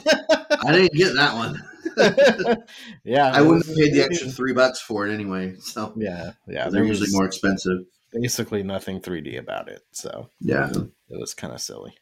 I 0.65 0.71
didn't 0.71 0.93
get 0.93 1.13
that 1.15 1.35
one. 1.35 1.61
yeah, 3.03 3.31
I 3.33 3.41
wouldn't 3.41 3.65
have 3.65 3.75
paid 3.75 3.93
the 3.93 4.03
extra 4.03 4.29
three 4.29 4.53
bucks 4.53 4.79
for 4.81 5.07
it 5.07 5.13
anyway. 5.13 5.55
So 5.59 5.93
Yeah, 5.95 6.31
yeah. 6.47 6.69
they're 6.69 6.83
usually 6.83 7.09
more 7.11 7.25
expensive. 7.25 7.79
basically 8.11 8.63
nothing 8.63 8.99
3D 9.01 9.37
about 9.39 9.69
it, 9.69 9.81
so 9.91 10.29
Yeah. 10.41 10.69
it 10.71 11.19
was 11.19 11.33
kind 11.33 11.53
of 11.53 11.61
silly. 11.61 11.95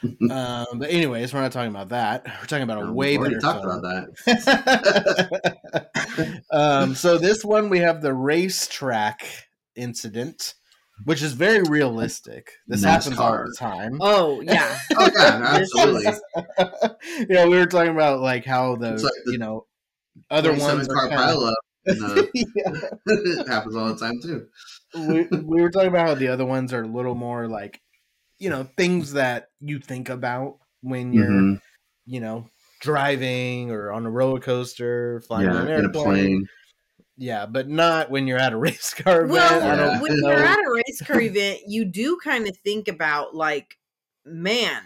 um, 0.30 0.66
but 0.76 0.90
anyways, 0.90 1.34
we're 1.34 1.40
not 1.40 1.50
talking 1.50 1.70
about 1.70 1.88
that. 1.88 2.24
We're 2.24 2.46
talking 2.46 2.62
about 2.62 2.78
a 2.78 2.82
Um, 2.86 2.94
way 2.94 3.16
better 3.16 3.40
talked 3.40 3.64
film. 3.64 3.78
about 3.78 3.82
that. 4.26 5.98
um, 6.52 6.94
so 6.94 7.18
this 7.18 7.44
one 7.44 7.68
we 7.68 7.80
have 7.80 8.00
the 8.00 8.14
racetrack 8.14 9.26
incident, 9.74 10.54
which 11.04 11.22
is 11.22 11.32
very 11.32 11.62
realistic. 11.62 12.50
This 12.66 12.82
happens 12.84 13.18
all 13.18 13.32
the 13.44 13.54
time. 13.58 13.98
Oh 14.00 14.40
yeah. 14.40 14.78
Oh 14.96 15.10
yeah, 15.14 15.40
absolutely. 15.60 16.04
was- 16.06 16.90
yeah, 17.28 17.44
we 17.46 17.56
were 17.56 17.66
talking 17.66 17.92
about 17.92 18.20
like 18.20 18.44
how 18.44 18.76
the, 18.76 18.92
like 18.92 19.12
the 19.24 19.32
you 19.32 19.38
know 19.38 19.66
other 20.30 20.52
ones 20.54 20.88
car 20.88 21.06
are 21.06 21.08
kinda- 21.08 21.22
pileup. 21.22 21.54
And, 21.86 22.02
uh, 22.04 23.44
happens 23.48 23.76
all 23.76 23.94
the 23.94 23.96
time 23.98 24.20
too. 24.22 24.46
we, 24.94 25.22
we 25.38 25.62
were 25.62 25.70
talking 25.70 25.88
about 25.88 26.08
how 26.08 26.14
the 26.14 26.28
other 26.28 26.44
ones 26.44 26.72
are 26.72 26.82
a 26.82 26.86
little 26.88 27.14
more 27.14 27.46
like 27.48 27.80
you 28.38 28.50
know 28.50 28.68
things 28.76 29.12
that 29.14 29.48
you 29.60 29.78
think 29.78 30.08
about 30.10 30.58
when 30.82 31.12
you're 31.12 31.28
Mhm. 31.30 31.60
you 32.06 32.20
know 32.20 32.48
driving 32.80 33.70
or 33.70 33.90
on 33.92 34.06
a 34.06 34.10
roller 34.10 34.38
coaster 34.40 35.20
flying 35.26 35.46
Yeah, 35.46 35.62
an 35.62 35.68
in 35.68 35.68
a 35.68 35.72
airplane 35.84 35.92
plane. 36.04 36.46
Yeah 37.18 37.44
but 37.46 37.68
not 37.68 38.10
when 38.10 38.26
you're 38.26 38.38
at 38.38 38.52
a 38.52 38.56
race 38.68 38.94
car 38.94 39.24
event 39.24 39.32
Well, 39.32 39.60
Yeah. 39.60 40.00
when 40.00 40.16
you're 40.16 40.32
at 40.32 40.58
a 40.58 40.70
race 40.72 41.02
car 41.02 41.20
event, 41.20 41.60
you 41.66 41.84
do 41.84 42.16
kind 42.22 42.48
of 42.48 42.56
think 42.58 42.88
about 42.88 43.34
like, 43.34 43.76
man, 44.24 44.82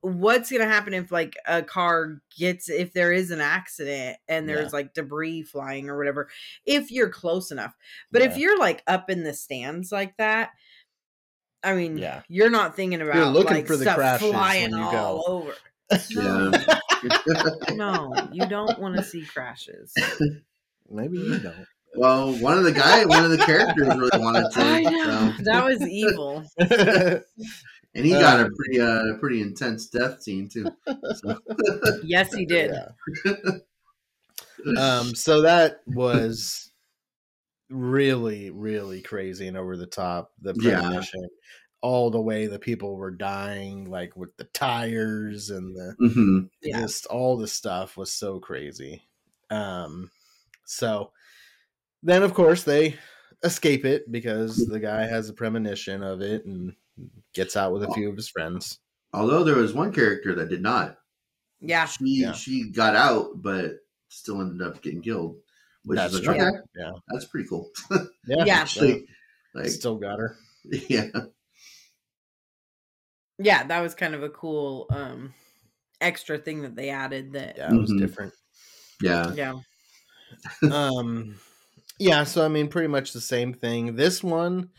what's 0.00 0.50
gonna 0.50 0.64
happen 0.66 0.94
if 0.94 1.12
like 1.12 1.36
a 1.46 1.62
car 1.62 2.22
gets 2.38 2.70
if 2.70 2.94
there 2.94 3.12
is 3.12 3.30
an 3.30 3.40
accident 3.42 4.16
and 4.28 4.48
there's 4.48 4.72
Yeah. 4.72 4.78
like 4.78 4.94
debris 4.94 5.42
flying 5.42 5.90
or 5.90 5.98
whatever, 5.98 6.30
if 6.64 6.90
you're 6.90 7.10
close 7.10 7.50
enough. 7.50 7.76
But 8.10 8.22
if 8.22 8.38
you're 8.38 8.58
like 8.58 8.82
up 8.86 9.10
in 9.10 9.22
the 9.24 9.34
stands 9.34 9.92
like 9.92 10.16
that, 10.16 10.50
I 11.62 11.74
mean, 11.74 11.98
Yeah. 11.98 12.22
you're 12.28 12.48
not 12.48 12.74
thinking 12.74 13.02
about 13.02 13.34
looking 13.34 13.56
like 13.56 13.66
for 13.66 13.76
the 13.76 13.82
stuff 13.84 13.96
crashes 13.96 14.30
flying 14.30 14.72
all 14.74 15.22
over. 15.28 15.52
Yeah. 16.08 16.50
No, 17.74 18.14
you 18.32 18.46
don't 18.46 18.78
want 18.78 18.96
to 18.96 19.02
see 19.02 19.24
crashes. 19.24 19.92
Maybe 20.90 21.18
you 21.18 21.38
don't 21.38 21.66
well, 21.96 22.32
one 22.34 22.56
of 22.56 22.64
the 22.64 22.72
guy, 22.72 23.04
one 23.04 23.24
of 23.24 23.30
the 23.30 23.38
characters 23.38 23.88
really 23.88 24.10
wanted 24.14 24.50
to, 24.52 24.60
I 24.60 24.80
know 24.82 25.34
so- 25.36 25.42
that 25.42 25.64
was 25.64 25.82
evil. 25.88 26.44
and 26.58 28.04
he 28.06 28.10
got 28.12 28.40
a 28.40 28.44
Um, 28.44 28.50
pretty, 28.54 28.80
uh, 28.80 29.18
pretty 29.18 29.40
intense 29.42 29.86
death 29.86 30.22
scene 30.22 30.48
too. 30.48 30.66
So. 31.16 31.38
Yes, 32.04 32.32
he 32.32 32.46
did. 32.46 32.72
Yeah. 33.24 33.32
um 34.78 35.14
so 35.14 35.40
that 35.40 35.80
was 35.86 36.70
really 37.70 38.50
really 38.50 39.00
crazy 39.00 39.48
and 39.48 39.56
over 39.56 39.76
the 39.76 39.86
top 39.86 40.32
the 40.40 40.54
Yeah. 40.60 41.02
all 41.80 42.10
the 42.10 42.20
way 42.20 42.46
the 42.46 42.58
people 42.58 42.96
were 42.96 43.10
dying 43.10 43.90
like 43.90 44.16
with 44.16 44.36
the 44.36 44.44
tires 44.44 45.48
and 45.48 45.74
the 45.74 45.96
mm-hmm. 46.00 46.40
Yeah. 46.62 46.80
just 46.80 47.06
all 47.06 47.38
the 47.38 47.48
stuff 47.48 47.96
was 47.96 48.12
so 48.12 48.38
crazy 48.38 49.02
um 49.50 50.10
so 50.70 51.12
then 52.02 52.22
of 52.22 52.34
course 52.34 52.64
they 52.64 52.96
escape 53.42 53.84
it 53.84 54.10
because 54.10 54.66
the 54.66 54.80
guy 54.80 55.06
has 55.06 55.28
a 55.28 55.32
premonition 55.34 56.02
of 56.02 56.20
it 56.20 56.44
and 56.44 56.74
gets 57.34 57.56
out 57.56 57.72
with 57.72 57.82
a 57.82 57.92
few 57.92 58.08
of 58.08 58.16
his 58.16 58.28
friends 58.28 58.78
Although 59.12 59.42
there 59.42 59.56
was 59.56 59.74
one 59.74 59.92
character 59.92 60.34
that 60.36 60.50
did 60.50 60.62
not. 60.62 60.98
Yeah. 61.60 61.86
She 61.86 62.22
Yeah. 62.22 62.32
she 62.32 62.70
got 62.70 62.94
out, 62.94 63.42
but 63.42 63.80
still 64.08 64.40
ended 64.40 64.66
up 64.66 64.82
getting 64.82 65.02
killed. 65.02 65.36
Which 65.84 65.96
that's 65.96 66.14
is 66.14 66.26
like, 66.26 66.36
true 66.38 66.46
okay, 66.46 66.58
yeah 66.76 66.92
that's 67.08 67.24
pretty 67.26 67.48
cool. 67.48 67.70
yeah, 67.90 68.44
Yeah. 68.44 68.54
Actually, 68.60 69.06
like 69.54 69.66
still 69.68 69.96
got 69.96 70.18
her 70.20 70.36
yeah, 70.64 71.08
yeah 73.38 73.64
that 73.64 73.80
was 73.80 73.94
kind 73.94 74.14
of 74.14 74.22
a 74.22 74.28
cool 74.30 74.86
um 74.90 75.34
extra 76.00 76.38
thing 76.38 76.62
that 76.62 76.76
they 76.76 76.90
added 76.90 77.32
that 77.32 77.56
yeah 77.56 77.74
it 77.74 77.78
was 77.80 77.90
Mhm. 77.92 77.98
different 77.98 78.32
yeah, 79.02 79.32
yeah 79.34 79.54
um 80.70 81.36
yeah 81.98 82.24
so 82.24 82.44
i 82.44 82.48
mean 82.48 82.68
pretty 82.68 82.88
much 82.88 83.12
the 83.12 83.20
same 83.20 83.52
thing. 83.52 83.96
This 83.96 84.22
one 84.22 84.70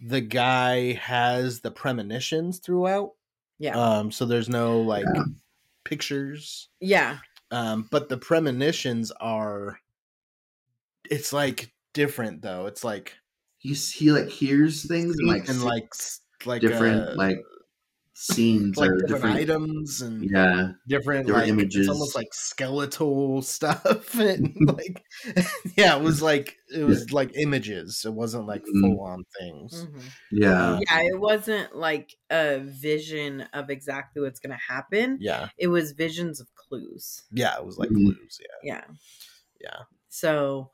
the 0.00 0.20
guy 0.20 0.92
has 0.92 1.60
the 1.60 1.70
premonitions 1.70 2.58
throughout. 2.58 3.12
Yeah. 3.58 3.78
Um 3.78 4.10
so 4.10 4.26
there's 4.26 4.48
no 4.48 4.80
like 4.80 5.06
Yeah. 5.14 5.24
pictures. 5.84 6.68
Yeah. 6.80 7.18
Um 7.50 7.88
but 7.90 8.08
the 8.08 8.18
premonitions 8.18 9.10
are 9.12 9.78
it's 11.10 11.32
like 11.32 11.72
different 11.92 12.42
though. 12.42 12.66
It's 12.66 12.84
like 12.84 13.14
He's 13.58 13.90
he 13.90 14.12
like 14.12 14.28
hears 14.28 14.86
things 14.86 15.14
and 15.18 15.28
like 15.28 15.48
and 15.48 15.62
like 15.62 15.90
like 16.44 16.60
different 16.60 17.08
uh, 17.08 17.14
like 17.16 17.38
scenes 18.16 18.76
like 18.78 18.90
or 18.90 18.96
different, 19.02 19.36
different, 19.36 19.36
items 19.36 20.00
and 20.00 20.30
yeah, 20.30 20.68
different, 20.86 21.26
different 21.26 21.28
like, 21.28 21.48
images. 21.48 21.80
It's 21.80 21.88
almost 21.88 22.14
like 22.14 22.28
skeletal 22.32 23.42
stuff, 23.42 24.14
and 24.18 24.54
like 24.66 25.02
yeah, 25.76 25.96
it 25.96 26.02
was 26.02 26.22
like 26.22 26.56
it 26.72 26.84
was 26.84 27.12
like 27.12 27.36
images. 27.36 28.02
It 28.04 28.12
wasn't 28.14 28.46
like 28.46 28.62
Mhm. 28.62 28.80
full 28.80 29.00
on 29.00 29.24
things. 29.38 29.86
Mhm. 29.90 30.10
yeah, 30.30 30.78
Yeah, 30.88 31.00
it 31.02 31.20
wasn't 31.20 31.74
like 31.76 32.14
a 32.30 32.58
vision 32.60 33.42
of 33.52 33.70
exactly 33.70 34.22
what's 34.22 34.40
going 34.40 34.56
to 34.56 34.72
happen. 34.72 35.18
Yeah, 35.20 35.48
It 35.58 35.68
was 35.68 35.92
visions 35.92 36.40
of 36.40 36.54
clues. 36.54 37.24
yeah, 37.32 37.56
it 37.58 37.64
was 37.66 37.78
like 37.78 37.90
Mhm. 37.90 38.04
clues. 38.04 38.38
Yeah, 38.40 38.74
Yeah. 38.74 38.84
yeah, 39.60 39.82
So 40.08 40.70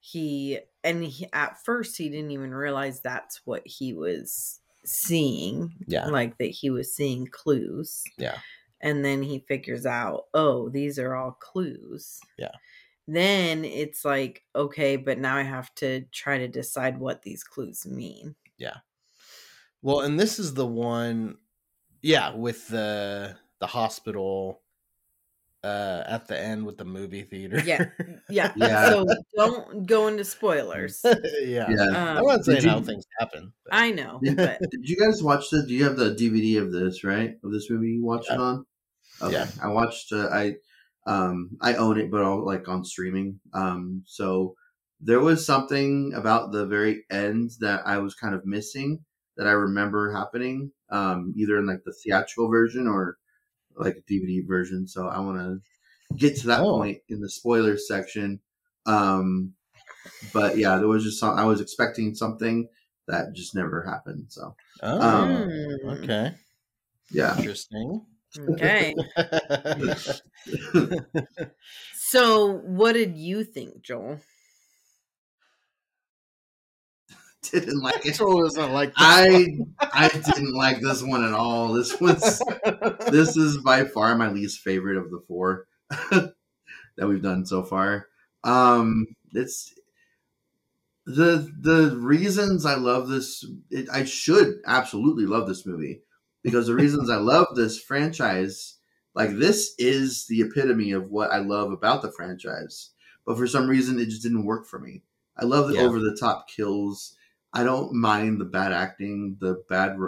he 0.00 0.58
and 0.84 1.04
he 1.04 1.26
at 1.32 1.64
first 1.64 1.96
he 1.96 2.08
didn't 2.08 2.32
even 2.32 2.52
realize 2.52 3.00
that's 3.00 3.40
what 3.46 3.62
he 3.66 3.92
was 3.94 4.60
seeing. 4.84 5.72
Yeah. 5.86 6.06
Like 6.06 6.38
that 6.38 6.46
he 6.50 6.70
was 6.70 6.94
seeing 6.94 7.26
clues. 7.26 8.02
Yeah. 8.18 8.38
And 8.80 9.04
then 9.04 9.22
he 9.22 9.44
figures 9.46 9.86
out, 9.86 10.24
oh, 10.34 10.68
these 10.68 10.98
are 10.98 11.14
all 11.14 11.32
clues. 11.32 12.20
Yeah. 12.36 12.50
Then 13.06 13.64
it's 13.64 14.04
like, 14.04 14.42
okay, 14.54 14.96
but 14.96 15.18
now 15.18 15.36
I 15.36 15.42
have 15.42 15.74
to 15.76 16.02
try 16.12 16.38
to 16.38 16.48
decide 16.48 16.98
what 16.98 17.22
these 17.22 17.44
clues 17.44 17.86
mean. 17.86 18.34
Yeah. 18.58 18.78
Well, 19.82 20.00
and 20.00 20.18
this 20.18 20.38
is 20.38 20.54
the 20.54 20.66
one, 20.66 21.38
yeah, 22.00 22.34
with 22.34 22.68
the 22.68 23.36
the 23.60 23.66
hospital 23.68 24.61
uh 25.64 26.02
at 26.06 26.26
the 26.26 26.38
end 26.40 26.66
with 26.66 26.76
the 26.78 26.84
movie 26.84 27.22
theater. 27.22 27.60
Yeah. 27.64 27.86
Yeah. 28.28 28.52
Yeah. 28.56 28.88
So 28.88 29.06
don't 29.36 29.86
go 29.86 30.06
into 30.08 30.24
spoilers. 30.36 31.00
yeah. 31.04 31.68
yeah. 31.68 31.82
Um, 31.88 32.18
I'm 32.18 32.24
not 32.24 32.44
saying 32.44 32.62
you- 32.62 32.70
how 32.70 32.80
things 32.80 33.04
happen. 33.18 33.52
but- 33.64 33.74
I 33.74 33.90
know, 33.90 34.20
Did, 34.22 34.36
but 34.36 34.58
did 34.70 34.88
you 34.88 34.96
guys 34.96 35.22
watch 35.22 35.50
the? 35.50 35.62
Do 35.66 35.74
you 35.74 35.84
have 35.84 35.96
the 35.96 36.14
DVD 36.14 36.60
of 36.62 36.72
this? 36.72 37.04
Right, 37.04 37.34
of 37.44 37.52
this 37.52 37.68
movie 37.70 37.88
you 37.92 38.04
watched 38.04 38.28
Yeah. 38.28 38.36
it 38.36 38.40
on? 38.40 38.66
Okay. 39.22 39.32
Yeah. 39.34 39.46
I 39.62 39.68
watched. 39.68 40.12
Uh, 40.12 40.28
I 40.32 40.54
um 41.06 41.50
I 41.60 41.74
own 41.74 41.98
it, 41.98 42.10
but 42.10 42.22
all 42.22 42.44
like 42.46 42.68
on 42.68 42.84
streaming. 42.84 43.40
Um, 43.52 44.02
so 44.06 44.54
there 45.00 45.20
was 45.20 45.44
something 45.44 46.12
about 46.14 46.52
the 46.52 46.64
very 46.66 47.04
end 47.10 47.50
that 47.60 47.82
I 47.86 47.98
was 47.98 48.14
kind 48.14 48.34
of 48.34 48.46
missing 48.46 49.00
that 49.36 49.46
I 49.46 49.52
remember 49.52 50.12
happening. 50.12 50.70
Um, 50.90 51.34
either 51.36 51.58
in 51.58 51.66
like 51.66 51.82
the 51.84 51.92
theatrical 52.04 52.48
version 52.50 52.86
or 52.86 53.18
like 53.76 53.96
a 53.96 54.02
DVD 54.12 54.46
version. 54.46 54.86
So 54.86 55.08
I 55.08 55.20
want 55.20 55.38
to 55.38 56.16
get 56.16 56.36
to 56.38 56.48
that 56.48 56.60
Oh. 56.60 56.78
point 56.78 56.98
in 57.08 57.20
the 57.20 57.30
spoilers 57.30 57.88
section. 57.88 58.40
Um, 58.86 59.54
but 60.32 60.56
yeah, 60.56 60.78
there 60.78 60.88
was 60.88 61.04
just 61.04 61.20
some. 61.20 61.38
I 61.38 61.44
was 61.44 61.60
expecting 61.60 62.14
something 62.14 62.68
that 63.08 63.34
just 63.34 63.54
never 63.54 63.82
happened. 63.82 64.26
So 64.28 64.54
Oh, 64.82 65.00
Um, 65.00 65.48
okay. 65.90 66.34
yeah. 67.10 67.36
Interesting. 67.38 68.06
okay. 68.50 68.94
So, 71.94 72.46
what 72.64 72.92
did 72.92 73.16
you 73.16 73.44
think, 73.44 73.82
Joel? 73.82 74.20
didn't 77.50 77.80
like 77.80 78.06
it. 78.06 78.14
Joel 78.14 78.42
doesn't 78.44 78.72
like 78.72 78.90
this 78.90 78.96
I 78.98 79.28
one. 79.30 79.74
I 79.80 80.08
didn't 80.08 80.54
like 80.54 80.80
this 80.80 81.02
one 81.02 81.24
at 81.24 81.32
all. 81.32 81.72
This 81.72 82.00
was 82.00 82.40
this 83.10 83.36
is 83.36 83.58
by 83.58 83.84
far 83.84 84.16
my 84.16 84.28
least 84.30 84.60
favorite 84.60 84.96
of 84.96 85.10
the 85.10 85.22
four 85.26 85.66
that 85.90 86.34
we've 86.98 87.22
done 87.22 87.44
so 87.46 87.62
far. 87.62 88.06
Um, 88.44 89.06
it's 89.32 89.74
the 91.06 91.52
the 91.60 91.96
reasons 91.96 92.64
I 92.64 92.74
love 92.76 93.08
this. 93.08 93.44
It, 93.70 93.88
I 93.92 94.04
should 94.04 94.60
absolutely 94.66 95.26
love 95.26 95.48
this 95.48 95.66
movie 95.66 96.02
because 96.42 96.66
the 96.66 96.74
reasons 96.74 97.10
I 97.10 97.16
love 97.16 97.48
this 97.54 97.80
franchise, 97.80 98.78
like 99.14 99.30
this, 99.30 99.74
is 99.78 100.26
the 100.26 100.42
epitome 100.42 100.92
of 100.92 101.10
what 101.10 101.30
I 101.32 101.38
love 101.38 101.72
about 101.72 102.02
the 102.02 102.12
franchise. 102.12 102.90
But 103.26 103.36
for 103.36 103.46
some 103.46 103.68
reason, 103.68 103.98
it 103.98 104.06
just 104.06 104.22
didn't 104.22 104.44
work 104.46 104.66
for 104.66 104.78
me. 104.78 105.02
I 105.36 105.44
love 105.44 105.68
the 105.68 105.74
Yeah. 105.74 105.82
over 105.82 105.98
the 105.98 106.16
top 106.18 106.48
kills. 106.48 107.16
I 107.52 107.64
don't 107.64 107.94
mind 107.94 108.40
the 108.40 108.44
bad 108.46 108.72
acting, 108.72 109.36
the 109.40 109.64
bad 109.68 109.98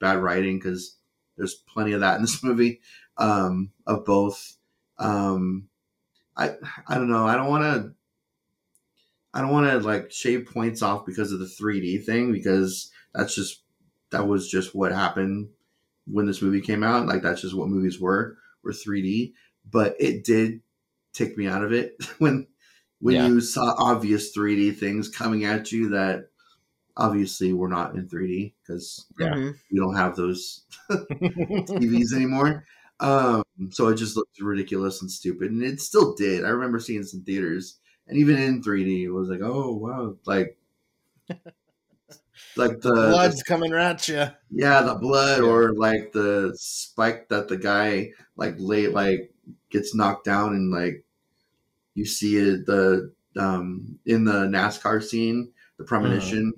bad 0.00 0.18
writing 0.22 0.58
because 0.58 0.98
there's 1.36 1.54
plenty 1.54 1.92
of 1.92 2.00
that 2.00 2.16
in 2.16 2.22
this 2.22 2.42
movie 2.44 2.80
um, 3.18 3.72
of 3.86 4.04
both. 4.04 4.58
Um, 4.98 5.68
I 6.36 6.56
I 6.88 6.96
don't 6.96 7.10
know. 7.10 7.26
I 7.26 7.36
don't 7.36 7.48
want 7.50 7.64
to. 7.64 7.94
I 9.34 9.40
don't 9.40 9.50
want 9.50 9.70
to 9.70 9.78
like 9.86 10.10
shave 10.12 10.46
points 10.46 10.82
off 10.82 11.06
because 11.06 11.32
of 11.32 11.38
the 11.40 11.48
3D 11.48 11.98
thing 11.98 12.32
because 12.32 12.90
that's 13.14 13.34
just 13.34 13.62
that 14.10 14.26
was 14.28 14.48
just 14.50 14.74
what 14.74 14.92
happened 14.92 15.50
when 16.06 16.26
this 16.26 16.42
movie 16.42 16.60
came 16.60 16.82
out. 16.82 17.06
Like 17.06 17.22
that's 17.22 17.40
just 17.40 17.54
what 17.56 17.68
movies 17.68 17.98
were 17.98 18.38
were 18.62 18.72
3D. 18.72 19.34
But 19.70 19.96
it 19.98 20.24
did 20.24 20.62
take 21.12 21.36
me 21.38 21.46
out 21.46 21.64
of 21.64 21.72
it 21.72 21.96
when 22.18 22.46
when 23.00 23.18
Yeah. 23.18 23.20
you 23.20 23.40
saw 23.40 23.74
obvious 23.78 24.32
3D 24.32 24.70
things 24.72 25.08
coming 25.08 25.44
at 25.44 25.72
you 25.72 25.88
that 25.90 26.30
obviously 26.96 27.52
we're 27.52 27.68
not 27.68 27.94
in 27.94 28.08
3D 28.08 28.54
because 28.62 29.06
Yeah. 29.18 29.34
Mhm. 29.34 29.54
we 29.70 29.78
don't 29.78 29.96
have 29.96 30.16
those 30.16 30.64
TVs 30.90 32.12
anymore. 32.14 32.64
Um, 33.00 33.42
so 33.70 33.88
it 33.88 33.96
just 33.96 34.16
looked 34.16 34.40
ridiculous 34.40 35.00
and 35.02 35.10
stupid, 35.10 35.50
and 35.50 35.62
it 35.62 35.80
still 35.80 36.14
did. 36.14 36.44
I 36.44 36.48
remember 36.50 36.78
seeing 36.78 37.00
this 37.00 37.14
in 37.14 37.24
theaters, 37.24 37.78
and 38.06 38.16
even 38.18 38.36
in 38.38 38.62
3D, 38.62 39.02
it 39.04 39.10
was 39.10 39.28
like, 39.28 39.40
oh 39.42 39.74
wow, 39.74 40.16
like 40.26 40.56
like 42.56 42.80
the 42.80 42.92
Blood's 42.92 43.42
coming 43.42 43.72
at 43.72 44.08
you. 44.08 44.26
yeah, 44.50 44.82
the 44.82 44.94
blood 44.94 45.42
Yeah. 45.42 45.48
or 45.48 45.72
like 45.74 46.12
the 46.12 46.52
spike 46.56 47.28
that 47.28 47.48
the 47.48 47.56
guy 47.56 48.10
like 48.36 48.54
late 48.58 48.92
like 48.92 49.32
gets 49.70 49.94
knocked 49.94 50.24
down 50.24 50.54
and 50.54 50.70
like 50.70 51.04
you 51.94 52.04
see 52.04 52.36
it 52.36 52.66
the 52.66 53.12
um 53.36 53.98
in 54.06 54.24
the 54.24 54.46
NASCAR 54.46 55.02
scene, 55.02 55.52
the 55.78 55.84
premonition 55.84 56.52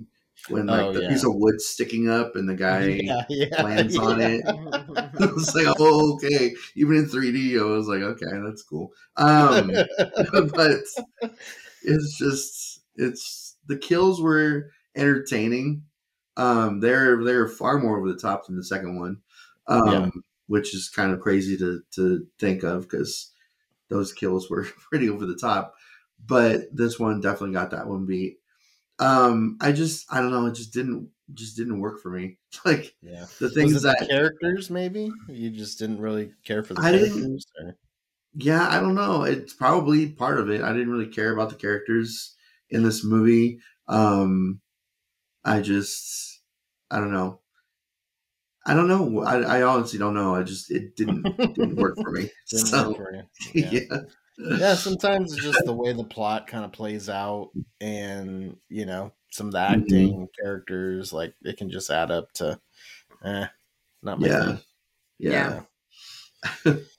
when 0.47 0.69
like 0.69 0.87
Oh, 0.87 0.93
the 0.93 1.01
yeah. 1.01 1.07
piece 1.07 1.23
of 1.23 1.35
wood 1.35 1.59
sticking 1.61 2.09
up 2.09 2.35
and 2.35 2.47
the 2.47 2.55
guy 2.55 3.01
yeah, 3.01 3.23
yeah, 3.29 3.47
lands 3.57 3.97
on 3.97 4.21
it. 4.21 4.43
I 5.19 5.25
was 5.33 5.53
like, 5.55 5.67
oh, 5.79 6.13
okay. 6.15 6.53
Even 6.75 6.97
in 6.97 7.05
3D, 7.09 7.59
I 7.59 7.63
was 7.63 7.87
like, 7.87 8.01
okay, 8.01 8.25
that's 8.45 8.63
cool. 8.63 8.91
Um, 9.17 9.71
but 10.53 10.83
it's 11.83 12.17
just, 12.17 12.81
it's 12.95 13.55
the 13.67 13.77
kills 13.77 14.21
were 14.21 14.71
entertaining. 14.95 15.83
Um, 16.37 16.79
they're 16.81 17.23
they're 17.23 17.47
far 17.47 17.79
more 17.79 17.97
over 17.97 18.11
the 18.11 18.19
top 18.19 18.45
than 18.45 18.57
the 18.57 18.63
second 18.63 18.99
one, 18.99 19.21
um, 19.67 20.23
which 20.47 20.73
is 20.75 20.89
kind 20.89 21.13
of 21.13 21.21
crazy 21.21 21.57
to 21.57 21.81
to 21.91 22.25
think 22.39 22.63
of 22.63 22.83
because 22.83 23.31
those 23.89 24.13
kills 24.13 24.49
were 24.49 24.67
pretty 24.89 25.09
over 25.09 25.25
the 25.25 25.37
top. 25.37 25.75
But 26.25 26.63
this 26.73 26.99
one 26.99 27.21
definitely 27.21 27.53
got 27.53 27.71
that 27.71 27.87
one 27.87 28.05
beat. 28.05 28.39
Um, 28.99 29.57
I 29.61 29.71
just, 29.71 30.05
I 30.11 30.21
don't 30.21 30.31
know, 30.31 30.45
it 30.45 30.55
just 30.55 30.73
didn't 30.73 31.09
just 31.33 31.57
didn't 31.57 31.79
work 31.79 32.01
for 32.01 32.09
me. 32.09 32.37
Like 32.63 32.95
yeah. 33.01 33.25
the 33.39 33.49
things 33.49 33.75
it 33.75 33.81
the 33.81 33.89
that 33.99 34.07
characters 34.09 34.69
maybe 34.69 35.11
you 35.27 35.49
just 35.49 35.77
didn't 35.77 35.99
really 35.99 36.31
care 36.45 36.63
for 36.63 36.73
the 36.73 36.81
I 36.81 36.91
characters? 36.91 37.45
or- 37.59 37.75
Yeah, 38.33 38.65
I 38.69 38.79
don't 38.79 38.95
know. 38.95 39.23
It's 39.23 39.53
probably 39.53 40.07
part 40.07 40.39
of 40.39 40.49
it. 40.49 40.61
I 40.61 40.71
didn't 40.71 40.89
really 40.89 41.11
care 41.11 41.33
about 41.33 41.49
the 41.49 41.57
characters 41.57 42.33
in 42.69 42.81
this 42.83 43.03
movie. 43.03 43.59
Um, 43.89 44.61
I 45.43 45.59
just, 45.59 46.41
I 46.89 46.99
don't 46.99 47.11
know. 47.13 47.41
I 48.65 48.73
don't 48.73 48.87
know. 48.87 49.21
I, 49.21 49.59
I 49.59 49.61
honestly 49.63 49.99
don't 49.99 50.15
know. 50.15 50.33
I 50.33 50.43
just 50.43 50.71
it 50.71 50.95
didn't 50.95 51.23
didn't 51.37 51.75
work 51.75 51.97
for 52.01 52.09
me. 52.11 52.29
Didn't 52.49 52.65
so 52.67 52.87
work 52.89 52.97
for 52.97 53.13
you. 53.13 53.23
yeah. 53.53 53.79
Yeah. 53.91 53.97
Yeah, 54.37 54.75
sometimes 54.75 55.33
it's 55.33 55.43
just 55.43 55.65
the 55.65 55.73
way 55.73 55.93
the 55.93 56.03
plot 56.03 56.47
kind 56.47 56.65
of 56.65 56.71
plays 56.71 57.09
out, 57.09 57.53
and 57.81 58.59
you 58.69 58.85
know, 58.85 59.11
some 59.31 59.47
of 59.47 59.53
the 59.53 59.59
Mm-hmm. 59.67 60.15
acting, 60.15 60.27
characters, 60.41 61.13
like 61.13 61.35
it 61.43 61.57
can 61.57 61.69
just 61.69 61.89
add 61.89 62.11
up 62.11 62.31
to, 62.33 62.59
eh, 63.25 63.47
not 64.03 64.19
my 64.19 64.29
Yeah. 64.29 64.31
thing. 64.31 64.61
yeah, 65.19 65.63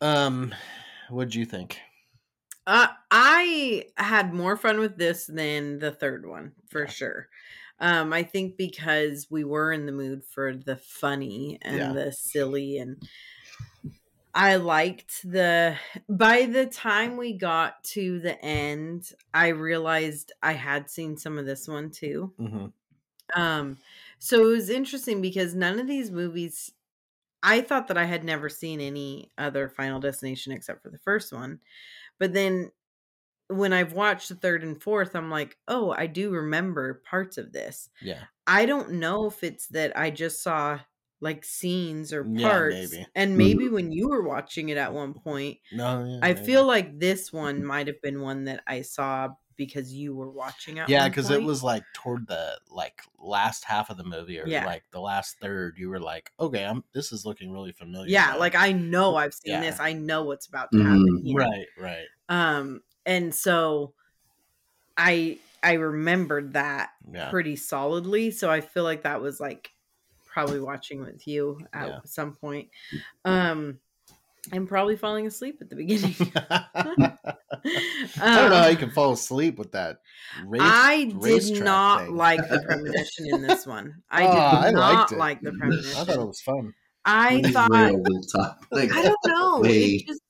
Um, 0.00 0.54
what'd 1.08 1.34
you 1.34 1.44
think? 1.44 1.80
Uh, 2.66 2.88
I 3.10 3.86
had 3.96 4.32
more 4.32 4.56
fun 4.56 4.78
with 4.78 4.96
this 4.96 5.26
than 5.26 5.78
the 5.80 5.90
third 5.90 6.26
one 6.26 6.54
for 6.68 6.86
sure. 6.86 7.28
Um, 7.80 8.12
I 8.12 8.22
think 8.22 8.56
because 8.56 9.28
we 9.30 9.42
were 9.42 9.72
in 9.72 9.86
the 9.86 9.92
mood 9.92 10.24
for 10.24 10.54
the 10.56 10.76
funny 10.76 11.58
and 11.62 11.92
Yeah. 11.92 11.96
the 11.96 12.12
silly, 12.12 12.78
and 12.78 13.02
I 14.34 14.56
liked 14.56 15.30
the. 15.30 15.76
By 16.08 16.46
the 16.46 16.66
time 16.66 17.16
we 17.16 17.34
got 17.34 17.82
to 17.84 18.18
the 18.20 18.42
end, 18.42 19.12
I 19.34 19.48
realized 19.48 20.32
I 20.42 20.52
had 20.52 20.88
seen 20.88 21.16
some 21.16 21.38
of 21.38 21.46
this 21.46 21.68
one 21.68 21.90
too. 21.90 22.32
Mm-hmm. 22.40 23.40
Um, 23.40 23.78
so 24.18 24.40
it 24.48 24.52
was 24.52 24.70
interesting 24.70 25.20
because 25.20 25.54
none 25.54 25.78
of 25.78 25.86
these 25.86 26.10
movies, 26.10 26.72
I 27.42 27.60
thought 27.60 27.88
that 27.88 27.98
I 27.98 28.04
had 28.04 28.24
never 28.24 28.48
seen 28.48 28.80
any 28.80 29.30
other 29.36 29.68
Final 29.68 30.00
Destination 30.00 30.52
except 30.52 30.82
for 30.82 30.90
the 30.90 30.98
first 30.98 31.32
one. 31.32 31.60
But 32.18 32.32
then 32.32 32.70
when 33.48 33.72
I've 33.72 33.92
watched 33.92 34.28
the 34.28 34.34
third 34.34 34.62
and 34.62 34.80
fourth, 34.80 35.14
I'm 35.14 35.30
like, 35.30 35.58
oh, 35.68 35.94
I 35.96 36.06
do 36.06 36.30
remember 36.30 37.02
parts 37.08 37.36
of 37.36 37.52
this. 37.52 37.90
Yeah, 38.00 38.20
I 38.46 38.64
don't 38.64 38.92
know 38.92 39.26
if 39.26 39.44
it's 39.44 39.66
that 39.68 39.96
I 39.96 40.10
just 40.10 40.42
saw 40.42 40.78
like 41.22 41.44
scenes 41.44 42.12
or 42.12 42.24
Yeah, 42.24 42.60
parts 42.64 42.98
maybe. 42.98 43.06
and 43.16 43.38
maybe 43.38 43.68
when 43.70 43.92
you 43.92 44.10
were 44.10 44.22
watching 44.24 44.70
it 44.70 44.78
at 44.78 44.94
one 44.94 45.14
point 45.14 45.58
No, 45.72 46.04
yeah, 46.04 46.22
i 46.22 46.34
maybe. 46.34 46.34
feel 46.34 46.66
like 46.66 46.98
this 47.00 47.32
one 47.32 47.64
might 47.64 47.86
have 47.88 48.00
been 48.02 48.20
one 48.22 48.44
that 48.44 48.62
i 48.66 48.82
saw 48.82 49.30
because 49.56 49.92
you 49.94 50.14
were 50.16 50.30
watching 50.30 50.78
it 50.78 50.88
yeah, 50.88 51.08
because 51.08 51.30
it 51.30 51.42
was 51.42 51.62
like 51.62 51.84
toward 51.92 52.26
the 52.26 52.60
like 52.68 53.02
last 53.18 53.64
half 53.64 53.88
of 53.90 53.96
the 53.96 54.04
movie 54.04 54.40
or 54.40 54.50
Yeah. 54.50 54.64
like 54.64 54.84
the 54.90 55.00
last 55.00 55.38
third. 55.40 55.76
You 55.78 55.88
were 55.88 56.00
like, 56.00 56.32
okay, 56.40 56.64
I'm 56.64 56.84
this 56.92 57.12
is 57.12 57.24
looking 57.24 57.52
really 57.52 57.72
familiar. 57.72 58.20
yeah 58.20 58.24
now." 58.24 58.38
like 58.38 58.54
i 58.54 58.72
know 58.72 59.16
i've 59.16 59.34
seen 59.34 59.60
Yeah. 59.60 59.60
this 59.60 59.78
i 59.80 59.92
know 59.92 60.24
what's 60.24 60.46
about 60.46 60.72
to 60.72 60.80
happen 60.80 61.18
Mhm. 61.18 61.22
here. 61.22 61.36
right, 61.36 61.68
right, 61.76 62.08
um 62.28 62.82
and 63.06 63.34
so 63.34 63.94
i 64.96 65.38
i 65.62 65.72
remembered 65.74 66.52
that 66.52 66.90
yeah, 67.12 67.30
pretty 67.30 67.56
solidly 67.56 68.30
so 68.30 68.50
i 68.50 68.60
feel 68.60 68.84
like 68.84 69.02
that 69.02 69.20
was 69.20 69.40
like 69.40 69.70
probably 70.32 70.60
watching 70.60 71.00
with 71.00 71.26
you 71.26 71.58
at 71.72 71.88
Yeah. 71.88 71.98
some 72.04 72.34
point 72.34 72.68
um 73.24 73.78
and 74.50 74.66
probably 74.66 74.96
falling 74.96 75.26
asleep 75.26 75.58
at 75.60 75.70
the 75.70 75.76
beginning 75.76 76.14
I 76.34 76.66
don't 78.16 78.50
know 78.50 78.56
how 78.56 78.66
you 78.68 78.76
can 78.76 78.90
fall 78.90 79.12
asleep 79.12 79.58
with 79.58 79.72
that. 79.72 79.98
Race, 80.44 80.62
I 80.64 81.04
did 81.22 81.62
not 81.62 82.06
thing. 82.06 82.16
like 82.16 82.40
the 82.48 82.60
premonition 82.66 83.26
in 83.28 83.42
this 83.42 83.66
one. 83.66 84.02
I 84.10 84.22
did 84.22 84.30
Oh, 84.30 84.40
I 84.40 84.70
not 84.70 84.96
liked 84.98 85.12
it. 85.12 85.18
like 85.18 85.40
the 85.42 85.52
premonition. 85.52 86.00
I 86.00 86.04
thought 86.04 86.20
it 86.20 86.26
was 86.26 86.40
fun. 86.40 86.74
I 87.04 87.36
He's 87.44 87.52
thought 87.52 87.70
way 87.70 87.90
over 87.90 88.02
the. 88.02 88.56
Like, 88.70 88.92
I 88.92 89.02
don't 89.02 89.16
know. 89.26 89.62
It 89.64 90.06
just 90.06 90.20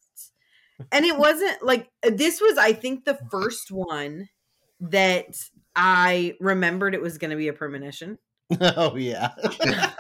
and 0.91 1.05
it 1.05 1.17
wasn't 1.17 1.63
like 1.65 1.89
this 2.03 2.41
was 2.41 2.59
I 2.59 2.73
think 2.73 3.05
the 3.05 3.19
first 3.31 3.71
one 3.71 4.29
that 4.81 5.27
I 5.77 6.35
remembered 6.41 6.95
it 6.95 7.01
was 7.01 7.19
going 7.19 7.31
to 7.31 7.37
be 7.37 7.49
a 7.49 7.53
premonition. 7.53 8.19
oh 8.77 8.97
yeah, 8.97 9.31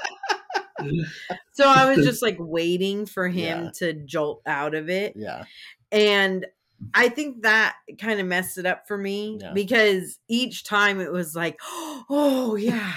So 1.53 1.69
I 1.69 1.95
was 1.95 2.05
just 2.07 2.23
like 2.23 2.37
waiting 2.41 3.07
for 3.07 3.29
him 3.29 3.65
Yeah. 3.65 3.71
to 3.77 3.93
jolt 3.93 4.43
out 4.47 4.75
of 4.75 4.89
it. 4.91 5.15
yeah, 5.17 5.45
And 5.91 6.47
I 6.95 7.09
think 7.11 7.43
that 7.43 7.77
kind 8.01 8.19
of 8.19 8.27
messed 8.27 8.59
it 8.59 8.67
up 8.67 8.89
for 8.89 8.99
me 8.99 9.39
Yeah. 9.41 9.53
because 9.53 10.19
each 10.29 10.65
time 10.65 11.01
it 11.01 11.13
was 11.13 11.37
like, 11.37 11.57
oh 12.11 12.57
yeah, 12.59 12.93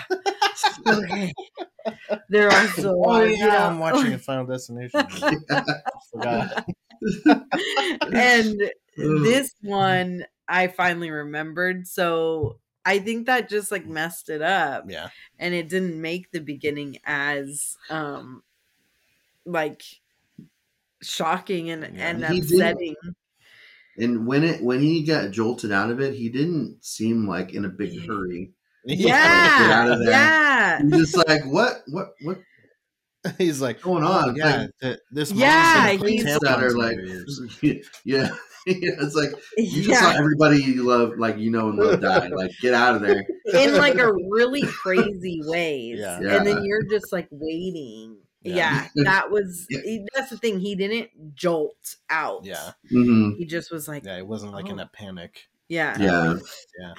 okay. 0.87 1.31
There 2.29 2.49
are 2.49 2.67
so 2.69 2.99
oh 3.05 3.21
you 3.23 3.35
yeah. 3.37 3.47
know, 3.47 3.57
I'm 3.67 3.79
watching 3.79 4.13
a 4.13 4.17
Final 4.17 4.45
Destination. 4.47 5.03
Forgot. 6.11 6.65
and 8.11 8.59
this 8.97 9.53
one 9.61 10.25
I 10.47 10.67
finally 10.67 11.11
remembered. 11.11 11.85
So 11.87 12.59
I 12.85 12.99
think 12.99 13.25
that 13.25 13.49
just 13.49 13.71
like 13.71 13.85
messed 13.87 14.29
it 14.29 14.41
up 14.41 14.85
Yeah, 14.89 15.09
and 15.39 15.53
it 15.53 15.69
didn't 15.69 15.99
make 16.01 16.31
the 16.31 16.39
beginning 16.41 16.99
as 17.05 17.77
um 17.89 18.43
like 19.45 19.83
shocking 21.01 21.69
and, 21.69 21.95
Yeah. 21.95 22.09
and 22.09 22.25
He 22.25 22.39
upsetting. 22.39 22.95
and 23.97 24.27
when 24.27 24.43
it 24.43 24.61
when 24.61 24.79
he 24.81 25.03
got 25.03 25.31
jolted 25.31 25.71
out 25.71 25.89
of 25.91 26.01
it, 26.01 26.13
he 26.13 26.29
didn't 26.29 26.83
seem 26.83 27.27
like 27.27 27.53
in 27.53 27.65
a 27.65 27.69
big 27.69 28.05
hurry. 28.07 28.51
Get 28.87 28.99
Yeah. 28.99 29.69
out 29.71 29.91
of 29.91 29.99
there. 29.99 30.09
Yeah. 30.09 30.81
He 30.83 30.89
just 30.91 31.15
like, 31.17 31.43
what, 31.45 31.81
what, 31.87 32.13
what's 32.21 32.41
He's 33.37 33.61
like, 33.61 33.81
going 33.81 34.03
oh, 34.03 34.07
on? 34.07 34.29
It's 34.31 34.39
yeah, 34.39 34.67
like, 34.81 34.99
this. 35.11 35.31
Yeah, 35.31 35.95
gonna 35.95 36.09
he's- 36.09 36.39
that 36.41 36.63
are 36.63 36.67
in 36.69 36.77
like, 36.77 36.95
your 36.97 37.05
ears. 37.05 37.41
yeah, 38.05 38.29
it's 38.65 39.15
like 39.15 39.29
you 39.57 39.83
just 39.83 39.99
saw 39.99 40.11
everybody 40.11 40.63
you 40.63 40.83
love, 40.83 41.17
like 41.17 41.37
you 41.37 41.51
know 41.51 41.69
and 41.69 41.77
love, 41.77 42.01
die. 42.01 42.27
Like, 42.27 42.51
get 42.61 42.73
out 42.73 42.95
of 42.95 43.01
there. 43.01 43.23
In 43.53 43.75
like 43.75 43.95
a 43.95 44.11
really 44.11 44.63
crazy 44.63 45.39
ways. 45.45 45.99
Yeah. 45.99 46.17
And 46.17 46.47
then 46.47 46.63
you're 46.65 46.83
just 46.89 47.11
like 47.13 47.27
waiting. 47.31 48.17
Yeah. 48.41 48.87
Yeah. 48.95 49.03
that 49.05 49.31
was 49.31 49.67
Yeah. 49.69 49.99
that's 50.15 50.29
the 50.29 50.37
thing. 50.37 50.59
He 50.59 50.75
didn't 50.75 51.35
jolt 51.35 51.95
out. 52.09 52.43
Yeah, 52.45 52.71
hmm 52.89 53.31
He 53.37 53.45
just 53.45 53.71
was 53.71 53.87
like, 53.87 54.05
yeah, 54.05 54.17
it 54.17 54.27
wasn't 54.27 54.53
like 54.53 54.67
in 54.69 54.79
Oh. 54.79 54.83
a 54.83 54.87
panic. 54.87 55.47
yeah. 55.67 55.97
Yeah, 55.99 56.93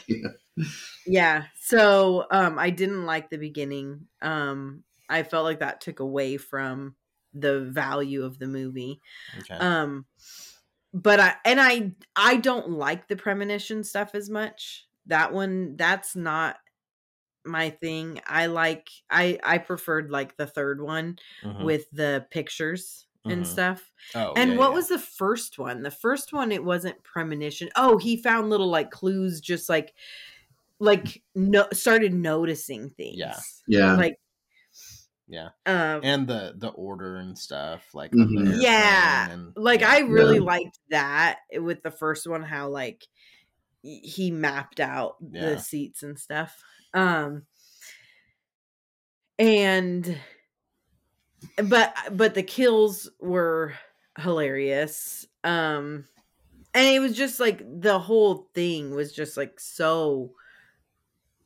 Yeah. 1.06 1.44
So 1.60 2.26
um 2.30 2.58
I 2.58 2.70
didn't 2.70 3.04
like 3.06 3.30
the 3.30 3.38
beginning. 3.38 4.06
Um 4.22 4.82
I 5.08 5.22
felt 5.22 5.44
like 5.44 5.60
that 5.60 5.80
took 5.80 6.00
away 6.00 6.36
from 6.36 6.96
the 7.34 7.60
value 7.62 8.24
of 8.24 8.38
the 8.38 8.46
movie. 8.48 9.00
Okay. 9.38 9.54
Um 9.56 10.06
but 10.94 11.20
I 11.20 11.36
and 11.44 11.60
I 11.60 11.92
I 12.16 12.36
don't 12.36 12.70
like 12.70 13.08
the 13.08 13.16
premonition 13.16 13.84
stuff 13.84 14.14
as 14.14 14.30
much. 14.30 14.86
That 15.06 15.32
one 15.32 15.76
that's 15.76 16.16
not 16.16 16.56
my 17.44 17.70
thing. 17.70 18.20
I 18.26 18.46
like 18.46 18.88
I 19.10 19.38
I 19.44 19.58
preferred 19.58 20.10
like 20.10 20.36
the 20.36 20.46
third 20.46 20.80
one 20.80 21.18
Mhm. 21.44 21.64
with 21.64 21.90
the 21.92 22.26
pictures 22.30 23.06
and 23.28 23.44
Mhm. 23.44 23.46
stuff. 23.46 23.92
oh, 24.14 24.34
And 24.34 24.52
yeah, 24.52 24.56
what 24.56 24.70
yeah. 24.70 24.74
was 24.74 24.88
the 24.88 24.98
first 24.98 25.58
one? 25.58 25.82
The 25.82 25.90
first 25.90 26.32
one 26.32 26.52
it 26.52 26.64
wasn't 26.64 27.02
premonition. 27.04 27.68
Oh, 27.76 27.98
he 27.98 28.16
found 28.22 28.50
little 28.50 28.68
like 28.68 28.90
clues 28.90 29.40
just 29.40 29.68
like 29.68 29.94
like 30.80 31.22
no 31.34 31.66
started 31.72 32.14
noticing 32.14 32.90
things. 32.90 33.16
Yeah. 33.18 33.40
yeah. 33.66 33.94
Like 33.94 34.16
Yeah. 35.28 35.48
um 35.66 36.00
and 36.04 36.26
the 36.28 36.54
the 36.56 36.68
order 36.68 37.16
and 37.16 37.36
stuff 37.36 37.94
like 37.94 38.12
Mhm. 38.12 38.38
on 38.38 38.44
the 38.44 38.50
airplane 38.52 38.60
yeah. 38.62 39.30
and, 39.30 39.52
like 39.56 39.80
yeah. 39.80 39.90
I 39.90 39.98
really 40.00 40.36
Yeah. 40.36 40.42
liked 40.42 40.78
that 40.90 41.40
with 41.54 41.82
the 41.82 41.90
first 41.90 42.26
one 42.28 42.42
how 42.42 42.68
like 42.68 43.04
he 43.82 44.30
mapped 44.30 44.80
out 44.80 45.16
Yeah. 45.32 45.50
the 45.54 45.58
seats 45.60 46.02
and 46.02 46.18
stuff. 46.18 46.62
Um 46.94 47.46
and 49.38 50.18
but 51.64 51.94
but 52.12 52.34
the 52.34 52.42
kills 52.42 53.10
were 53.20 53.74
hilarious. 54.18 55.26
Um 55.44 56.06
and 56.74 56.86
it 56.94 57.00
was 57.00 57.16
just 57.16 57.40
like 57.40 57.62
the 57.80 57.98
whole 57.98 58.50
thing 58.54 58.94
was 58.94 59.12
just 59.12 59.36
like 59.36 59.58
so 59.60 60.32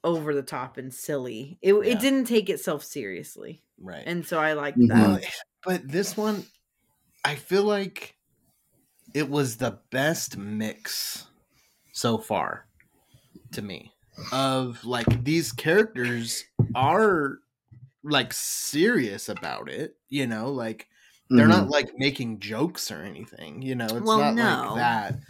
over 0.03 0.35
the 0.35 0.43
top 0.43 0.77
and 0.79 0.93
silly. 0.95 1.59
It 1.63 1.75
Yeah. 1.83 1.93
it 1.93 2.01
didn't 2.01 2.25
take 2.25 2.49
itself 2.51 2.85
seriously. 2.85 3.63
Right 3.81 4.07
And 4.07 4.27
so 4.27 4.39
I 4.39 4.53
liked 4.55 4.87
Mhm. 4.87 4.89
that. 4.89 5.19
Well, 5.19 5.21
but 5.65 5.89
this 5.89 6.17
one 6.17 6.51
i 7.25 7.35
feel 7.37 7.65
like 7.65 8.17
it 9.15 9.29
was 9.29 9.57
the 9.57 9.81
best 9.91 10.37
mix 10.37 11.29
so 11.93 12.19
far 12.19 12.69
to 13.53 13.63
me 13.63 13.93
of 14.33 14.85
like 14.85 15.25
these 15.25 15.53
characters 15.53 16.47
are 16.75 17.39
like 18.05 18.33
serious 18.33 19.29
about 19.29 19.69
it 19.71 19.97
you 20.09 20.27
know 20.27 20.51
like 20.53 20.89
they're 21.37 21.49
Mhm. 21.49 21.49
not 21.49 21.71
like 21.71 21.91
making 21.97 22.41
jokes 22.41 22.91
or 22.91 23.03
anything 23.03 23.63
you 23.63 23.75
know 23.75 23.97
it's 23.97 24.15
Well, 24.15 24.17
not 24.17 24.37
no. 24.37 24.41
like 24.41 24.63
that 24.75 25.21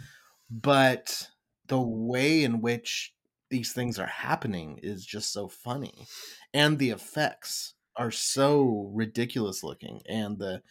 but 0.49 1.29
the 1.67 1.79
way 1.81 2.43
in 2.43 2.61
which 2.61 3.15
these 3.49 3.73
things 3.73 3.99
are 3.99 4.07
happening 4.07 4.79
is 4.79 5.05
just 5.05 5.31
so 5.33 5.47
funny 5.47 6.07
and 6.53 6.79
the 6.79 6.89
effects 6.91 7.75
are 7.97 8.11
so 8.11 8.91
ridiculous 8.93 9.63
looking 9.63 10.01
and 10.07 10.37
the 10.39 10.61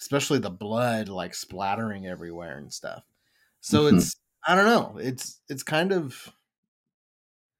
especially 0.00 0.38
the 0.38 0.50
blood 0.50 1.08
like 1.08 1.34
splattering 1.34 2.06
everywhere 2.06 2.58
and 2.58 2.72
stuff 2.72 3.04
so 3.60 3.86
Mhm. 3.88 3.88
it's 3.88 4.16
i 4.46 4.54
don't 4.54 4.66
know 4.66 4.98
it's 4.98 5.42
it's 5.48 5.62
kind 5.62 5.92
of 5.92 6.34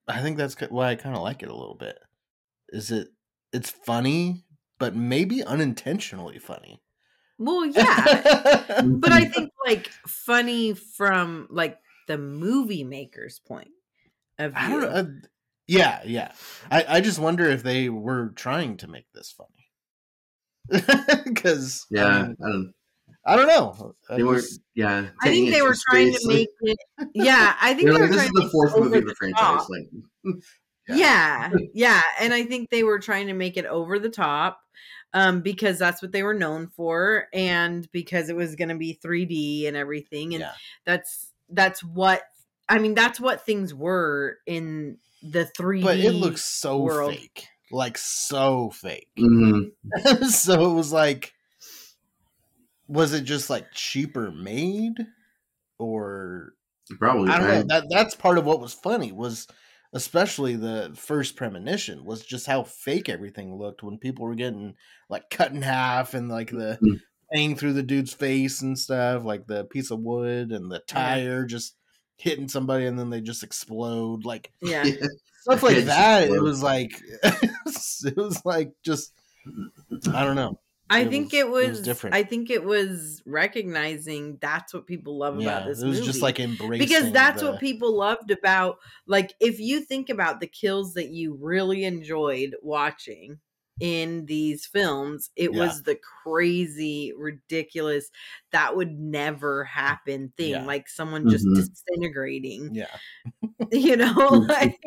i 0.09 0.20
think 0.20 0.37
that's 0.37 0.54
why 0.70 0.90
i 0.90 0.94
kind 0.94 1.14
of 1.16 1.22
like 1.22 1.42
it 1.42 1.48
a 1.50 1.54
little 1.54 1.74
bit 1.76 1.98
is 2.70 2.90
it 2.90 3.09
it's 3.52 3.70
funny 3.70 4.44
but 4.78 4.96
maybe 4.96 5.44
unintentionally 5.44 6.38
funny 6.38 6.83
Well, 7.38 7.64
yeah. 7.66 8.20
but 9.00 9.12
I 9.12 9.24
Mhm. 9.24 9.33
think 9.35 9.52
like 9.66 9.88
funny 10.06 10.74
from 10.74 11.46
like 11.50 11.78
the 12.06 12.18
movie 12.18 12.85
maker's 12.85 13.38
point 13.38 13.70
of 14.38 14.54
I 14.54 14.68
view. 14.68 14.80
don't 14.80 14.94
know. 14.94 15.20
Yeah, 15.70 16.00
yeah. 16.04 16.33
I, 16.70 16.85
I 16.96 17.00
just 17.00 17.18
wonder 17.18 17.48
if 17.48 17.62
they 17.62 17.88
were 17.88 18.33
trying 18.35 18.76
to 18.78 18.88
make 18.88 19.06
this 19.14 19.33
funny. 19.33 19.48
Because 21.24 21.87
yeah, 21.90 22.06
I, 22.06 22.22
mean, 22.22 22.37
I 22.44 22.48
don't. 22.48 22.74
I 23.26 23.37
don't 23.37 23.48
know. 23.48 23.94
I 24.09 24.16
They 24.16 24.22
were, 24.22 24.40
yeah. 24.74 25.09
I 25.22 25.28
think 25.28 25.50
they 25.50 25.62
were 25.62 25.76
trying 25.88 26.12
to 26.12 26.18
seriously. 26.18 26.48
make 26.62 26.76
it. 26.98 27.09
Yeah, 27.14 27.54
I 27.61 27.74
think 27.74 27.87
They're 27.87 27.92
like, 27.94 28.02
were 28.02 28.09
this 28.09 28.24
is 28.24 28.30
the 28.30 28.48
fourth 28.50 28.78
movie 28.78 28.98
of 28.98 29.04
the 29.04 29.11
the 29.11 29.14
franchise. 29.14 29.40
top. 29.40 29.68
Like, 30.24 30.35
Yeah, 30.88 31.50
yeah, 31.72 32.02
and 32.20 32.35
I 32.35 32.44
think 32.44 32.70
they 32.70 32.83
were 32.83 32.98
trying 32.98 33.28
to 33.28 33.33
make 33.33 33.56
it 33.56 33.66
over 33.66 33.98
the 33.98 34.09
top 34.09 34.61
um 35.12 35.40
because 35.40 35.78
that's 35.78 36.02
what 36.02 36.12
they 36.12 36.22
were 36.22 36.35
known 36.35 36.68
for 36.68 37.26
and 37.33 37.90
because 37.92 38.28
it 38.28 38.37
was 38.37 38.54
going 38.54 38.68
to 38.68 38.76
be 38.76 38.98
3D 39.04 39.66
and 39.66 39.76
everything 39.76 40.35
and 40.35 40.42
yeah, 40.42 40.52
that's 40.85 41.33
that's 41.48 41.83
what 41.83 42.22
I 42.68 42.78
mean 42.78 42.94
that's 42.94 43.20
what 43.20 43.44
things 43.44 43.74
were 43.74 44.38
in 44.46 44.98
the 45.22 45.50
3D 45.59 45.83
but 45.83 45.98
it 45.98 46.12
looks 46.12 46.44
so 46.44 46.78
world. 46.78 47.14
fake, 47.14 47.46
like 47.70 47.98
so 47.98 48.70
fake. 48.70 49.09
mhm. 49.18 49.70
so 50.26 50.70
it 50.70 50.74
was 50.74 50.92
like, 50.92 51.33
was 52.88 53.12
it 53.12 53.22
just 53.22 53.50
like 53.50 53.66
cheaper 53.72 54.30
made, 54.30 54.94
or 55.78 56.54
Probably. 56.98 57.30
I 57.30 57.38
don't 57.38 57.48
know. 57.48 57.62
That 57.68 57.85
that's 57.88 58.14
part 58.16 58.38
of 58.38 58.44
what 58.44 58.61
was 58.61 58.74
funny 58.74 59.12
was 59.12 59.46
especially 59.92 60.56
the 60.56 60.92
first 60.96 61.37
premonition 61.37 62.04
was 62.04 62.24
just 62.24 62.46
how 62.46 62.62
fake 62.62 63.09
everything 63.09 63.56
looked 63.56 63.83
when 63.83 63.98
people 63.98 64.24
were 64.24 64.35
getting 64.37 64.74
like 65.09 65.28
cut 65.30 65.52
in 65.52 65.62
half 65.62 66.14
and 66.14 66.28
like 66.28 66.50
the 66.50 66.78
Mhm. 66.83 67.00
hang 67.33 67.56
through 67.56 67.72
the 67.74 67.83
dude's 67.83 68.12
face 68.12 68.61
and 68.62 68.78
stuff, 68.78 69.24
like 69.24 69.46
the 69.46 69.64
piece 69.64 69.90
of 69.90 70.00
wood 70.00 70.50
and 70.52 70.70
the 70.70 70.80
tire 70.80 71.44
just 71.44 71.76
hitting 72.20 72.48
somebody 72.48 72.87
and 72.87 72.98
then 72.98 73.11
they 73.11 73.20
just 73.20 73.42
explode, 73.42 74.24
like 74.24 74.52
Yeah. 74.62 74.85
stuff 75.42 75.62
like 75.62 75.74
Heads 75.74 75.87
that. 75.87 76.28
It 76.28 76.42
was 76.42 76.62
like 76.62 76.92
it 77.22 78.16
was 78.16 78.44
like 78.44 78.72
just 78.83 79.12
I 80.12 80.24
don't 80.24 80.37
know. 80.37 80.59
I 80.92 81.02
It 81.02 81.11
think 81.11 81.26
was- 81.26 81.35
it 81.35 81.38
it 81.46 81.48
was, 81.50 81.68
was 81.68 81.83
different. 81.83 82.16
I 82.16 82.24
think 82.24 82.50
it 82.50 82.64
was 82.64 83.22
recognizing 83.24 84.38
that's 84.40 84.74
what 84.74 84.87
people 84.87 85.18
love 85.18 85.40
Yeah, 85.40 85.59
about 85.59 85.68
this 85.68 85.83
it 85.83 85.87
was 85.87 85.96
movie. 85.98 86.06
just 86.06 86.20
like 86.22 86.40
embracing 86.40 86.78
because 86.87 87.12
that's 87.12 87.40
the- 87.42 87.50
what 87.52 87.61
people 87.61 87.96
loved 87.96 88.30
about 88.33 88.78
like 89.06 89.33
if 89.40 89.61
you 89.61 89.80
think 89.83 90.09
about 90.11 90.40
the 90.40 90.46
kills 90.48 90.94
that 90.94 91.11
you 91.11 91.38
really 91.40 91.85
enjoyed 91.85 92.56
watching 92.62 93.38
in 93.80 94.26
these 94.26 94.66
films 94.66 95.30
it 95.36 95.52
Yeah. 95.52 95.58
was 95.58 95.82
the 95.82 95.98
crazy 96.22 97.12
ridiculous 97.16 98.10
that 98.52 98.76
would 98.76 98.98
never 98.98 99.64
happen 99.64 100.32
thing 100.36 100.50
Yeah. 100.50 100.64
like 100.66 100.88
someone 100.88 101.28
just 101.28 101.48
Mhm. 101.48 101.54
disintegrating 101.54 102.70
yeah. 102.70 102.98
you 103.72 103.96
know 103.96 104.14
Mm-hmm. 104.30 104.46
like 104.48 104.80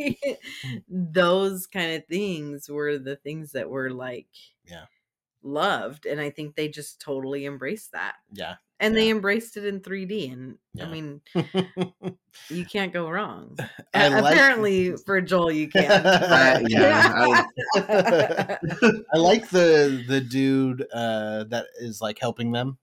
those 0.87 1.67
kind 1.67 1.93
of 1.95 2.07
things 2.07 2.69
were 2.69 2.97
the 2.97 3.15
things 3.17 3.51
that 3.53 3.69
were 3.69 3.89
like 3.91 4.27
Yeah. 4.65 4.85
Loved 5.43 6.05
and 6.05 6.19
i 6.21 6.29
think 6.29 6.55
they 6.55 6.67
just 6.67 6.99
totally 7.01 7.45
embraced 7.45 7.91
that 7.91 8.15
Yeah. 8.31 8.55
and 8.79 8.95
they 8.95 9.09
embraced 9.09 9.57
it 9.57 9.65
in 9.65 9.81
3d 9.81 10.31
and 10.31 10.57
Yeah. 10.73 10.85
i 10.85 10.89
mean 10.89 11.21
you 12.49 12.65
can't 12.65 12.93
go 12.93 13.09
wrong 13.09 13.57
I 13.93 14.05
A- 14.05 14.21
like- 14.21 14.33
apparently 14.33 14.95
for 15.05 15.19
joel 15.21 15.51
you 15.51 15.67
can 15.69 15.89
Uh, 15.91 16.59
yeah, 16.67 17.45
I 17.75 19.17
like 19.17 19.49
the 19.49 20.03
the 20.07 20.21
dude 20.21 20.85
uh 20.93 21.43
that 21.45 21.67
is 21.79 22.01
like 22.01 22.19
helping 22.19 22.51
them. 22.51 22.77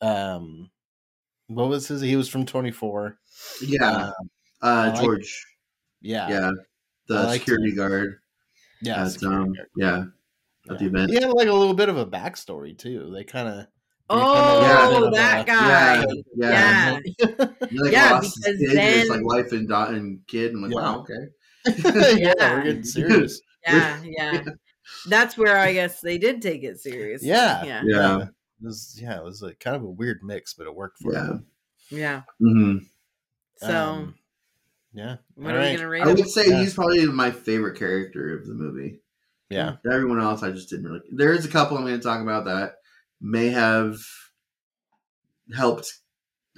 Um 0.00 0.70
what 1.48 1.68
was 1.68 1.88
his 1.88 2.00
he 2.00 2.16
was 2.16 2.28
from 2.28 2.46
24. 2.46 3.18
yeah. 3.62 3.84
Uh, 3.86 4.12
Uh, 4.62 4.66
I 4.66 4.88
like- 4.88 5.00
George. 5.02 5.46
yeah. 6.00 6.28
Yeah. 6.28 6.50
The 7.08 7.18
I 7.18 7.36
security 7.38 7.70
him. 7.70 7.76
guard. 7.76 8.18
Yeah. 8.80 9.02
at, 9.04 9.10
security 9.12 9.36
um, 9.42 9.52
guard. 9.52 9.68
yeah. 9.76 10.04
At 10.70 10.78
the 10.78 10.84
Yeah. 10.84 10.90
event. 10.90 11.10
He 11.10 11.16
had 11.16 11.30
like 11.30 11.48
a 11.48 11.52
little 11.52 11.74
bit 11.74 11.88
of 11.88 11.96
a 11.96 12.06
backstory 12.06 12.76
too. 12.76 13.10
They 13.14 13.24
kind 13.24 13.48
of 13.48 13.66
oh 14.10 14.62
Yeah. 14.62 15.10
that 15.20 15.46
guy 15.46 16.04
Yeah. 16.36 16.50
yeah 16.50 16.98
He, 17.70 17.78
like, 17.78 17.92
Yeah, 17.92 18.10
lost 18.12 18.36
his 18.44 18.58
because 18.58 18.58
kid, 18.58 18.78
his, 18.78 19.08
then- 19.08 19.08
like 19.08 19.26
wife 19.26 19.52
and 19.52 19.68
daughter 19.68 19.94
and 19.94 20.20
kid. 20.26 20.52
and 20.52 20.62
like, 20.62 20.72
Yeah. 20.72 20.80
wow, 20.80 21.00
okay. 21.00 22.18
yeah, 22.18 22.34
Yeah. 22.38 22.54
we're 22.54 22.62
getting 22.64 22.84
serious. 22.98 23.40
yeah 23.66 23.98
yeah 24.04 24.42
that's 25.08 25.38
where 25.38 25.56
i 25.56 25.72
guess 25.72 26.02
they 26.02 26.18
did 26.18 26.42
take 26.42 26.62
it 26.62 26.78
serious 26.78 27.22
Yeah. 27.22 27.64
yeah 27.64 27.82
Yeah. 27.84 28.16
It 28.22 28.28
was 28.66 28.98
yeah, 29.02 29.16
it 29.18 29.24
was 29.24 29.42
a 29.42 29.54
kind 29.54 29.74
of 29.76 29.82
a 29.82 29.90
weird 29.90 30.20
mix, 30.22 30.54
but 30.54 30.66
it 30.66 30.74
worked 30.74 30.98
for 31.02 31.12
Yeah. 31.12 31.26
him. 31.26 31.46
yeah 31.90 32.22
hmm 32.38 32.76
so 33.56 33.68
Um, 33.68 34.14
yeah. 34.92 35.16
what 35.34 35.50
all 35.52 35.56
are 35.56 35.60
we 35.60 35.66
right. 35.66 35.76
gonna 35.76 35.88
rate 35.88 36.02
I 36.04 36.10
him? 36.10 36.16
would 36.16 36.28
say 36.28 36.48
Yeah. 36.48 36.60
he's 36.60 36.74
probably 36.74 37.04
my 37.06 37.30
favorite 37.30 37.78
character 37.78 38.36
of 38.38 38.46
the 38.46 38.54
movie. 38.54 39.00
Yeah. 39.50 39.76
Everyone 39.90 40.20
else, 40.20 40.42
I 40.42 40.50
just 40.50 40.70
didn't 40.70 40.86
really. 40.86 41.00
There 41.12 41.32
is 41.32 41.44
a 41.44 41.48
couple 41.48 41.76
I'm 41.76 41.84
going 41.84 41.96
to 41.96 42.02
talk 42.02 42.20
about 42.22 42.46
that 42.46 42.74
may 43.20 43.48
have 43.48 43.98
helped. 45.54 45.92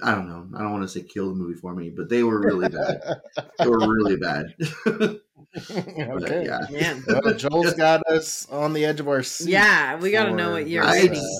I 0.03 0.13
don't 0.13 0.27
know. 0.29 0.47
I 0.57 0.61
don't 0.61 0.71
want 0.71 0.83
to 0.83 0.87
say 0.87 1.01
kill 1.01 1.29
the 1.29 1.35
movie 1.35 1.59
for 1.59 1.73
me, 1.73 1.89
but 1.89 2.07
they 2.09 2.23
were 2.23 2.39
really 2.39 2.69
bad. 2.69 3.01
they 3.59 3.67
were 3.67 3.79
really 3.79 4.15
bad. 4.17 4.45
But, 5.69 6.23
okay. 6.23 6.45
yeah. 6.45 6.59
man 6.69 7.03
Well, 7.07 7.33
Joel's 7.35 7.73
got 7.73 8.05
us 8.07 8.47
on 8.49 8.73
the 8.73 8.85
edge 8.85 8.99
of 8.99 9.07
our 9.07 9.23
seat. 9.23 9.49
yeah 9.49 9.95
we 9.97 10.11
gotta 10.11 10.33
know 10.33 10.51
what 10.51 10.67
you're 10.67 10.83
this, 10.85 10.93
I- 10.93 10.99
rating 11.07 11.37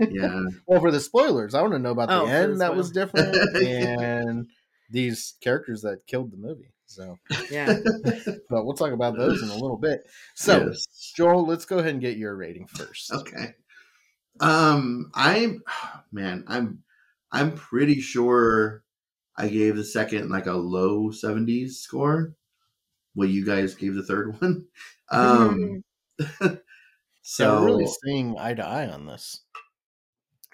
uh, 0.00 0.06
yeah. 0.10 0.40
Well, 0.66 0.80
for 0.80 0.90
the 0.90 1.00
spoilers, 1.00 1.54
I 1.54 1.60
want 1.62 1.72
to 1.72 1.78
know 1.78 1.90
about 1.90 2.08
the 2.08 2.14
Oh, 2.14 2.20
for 2.20 2.26
the 2.26 2.32
end 2.32 2.60
that 2.60 2.76
was 2.76 2.90
different 2.92 3.34
spoilers. 3.34 3.62
and 3.66 4.46
these 4.90 5.34
characters 5.42 5.82
that 5.82 6.06
killed 6.06 6.30
the 6.30 6.36
movie. 6.36 6.71
So, 6.94 7.18
yeah 7.50 7.78
but 8.50 8.64
we'll 8.64 8.74
talk 8.74 8.92
about 8.92 9.16
those 9.16 9.42
in 9.42 9.48
a 9.48 9.54
little 9.54 9.78
bit. 9.78 10.00
So, 10.34 10.66
Yes. 10.66 11.12
Joel, 11.16 11.46
let's 11.46 11.64
go 11.64 11.78
ahead 11.78 11.92
and 11.92 12.00
get 12.00 12.16
your 12.16 12.36
rating 12.36 12.66
first. 12.66 13.12
Okay. 13.12 13.54
Um, 14.40 15.10
I'm 15.14 15.62
man, 16.12 16.44
I'm 16.48 16.82
I'm 17.30 17.54
pretty 17.54 18.00
sure 18.00 18.82
I 19.36 19.48
gave 19.48 19.76
the 19.76 19.84
second 19.84 20.28
like 20.30 20.46
a 20.46 20.52
low 20.52 21.08
70s 21.10 21.72
score. 21.72 22.34
What 23.14 23.28
you 23.30 23.44
guys 23.44 23.74
gave 23.74 23.94
the 23.94 24.02
third 24.02 24.36
one. 24.40 24.66
Um 25.10 25.84
So, 27.24 27.44
so 27.44 27.60
we're 27.60 27.66
really 27.66 27.86
seeing 28.04 28.36
eye 28.36 28.54
to 28.54 28.66
eye 28.66 28.88
on 28.88 29.06
this. 29.06 29.42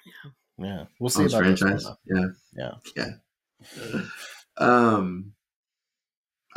Yeah, 0.04 0.30
Yeah. 0.66 0.84
we'll 1.00 1.08
see 1.08 1.24
about 1.24 1.44
this 1.44 1.60
franchise. 1.60 1.84
though. 1.84 1.96
yeah. 2.54 2.74
Yeah. 2.96 3.10
Yeah. 3.76 4.02
um 4.58 5.32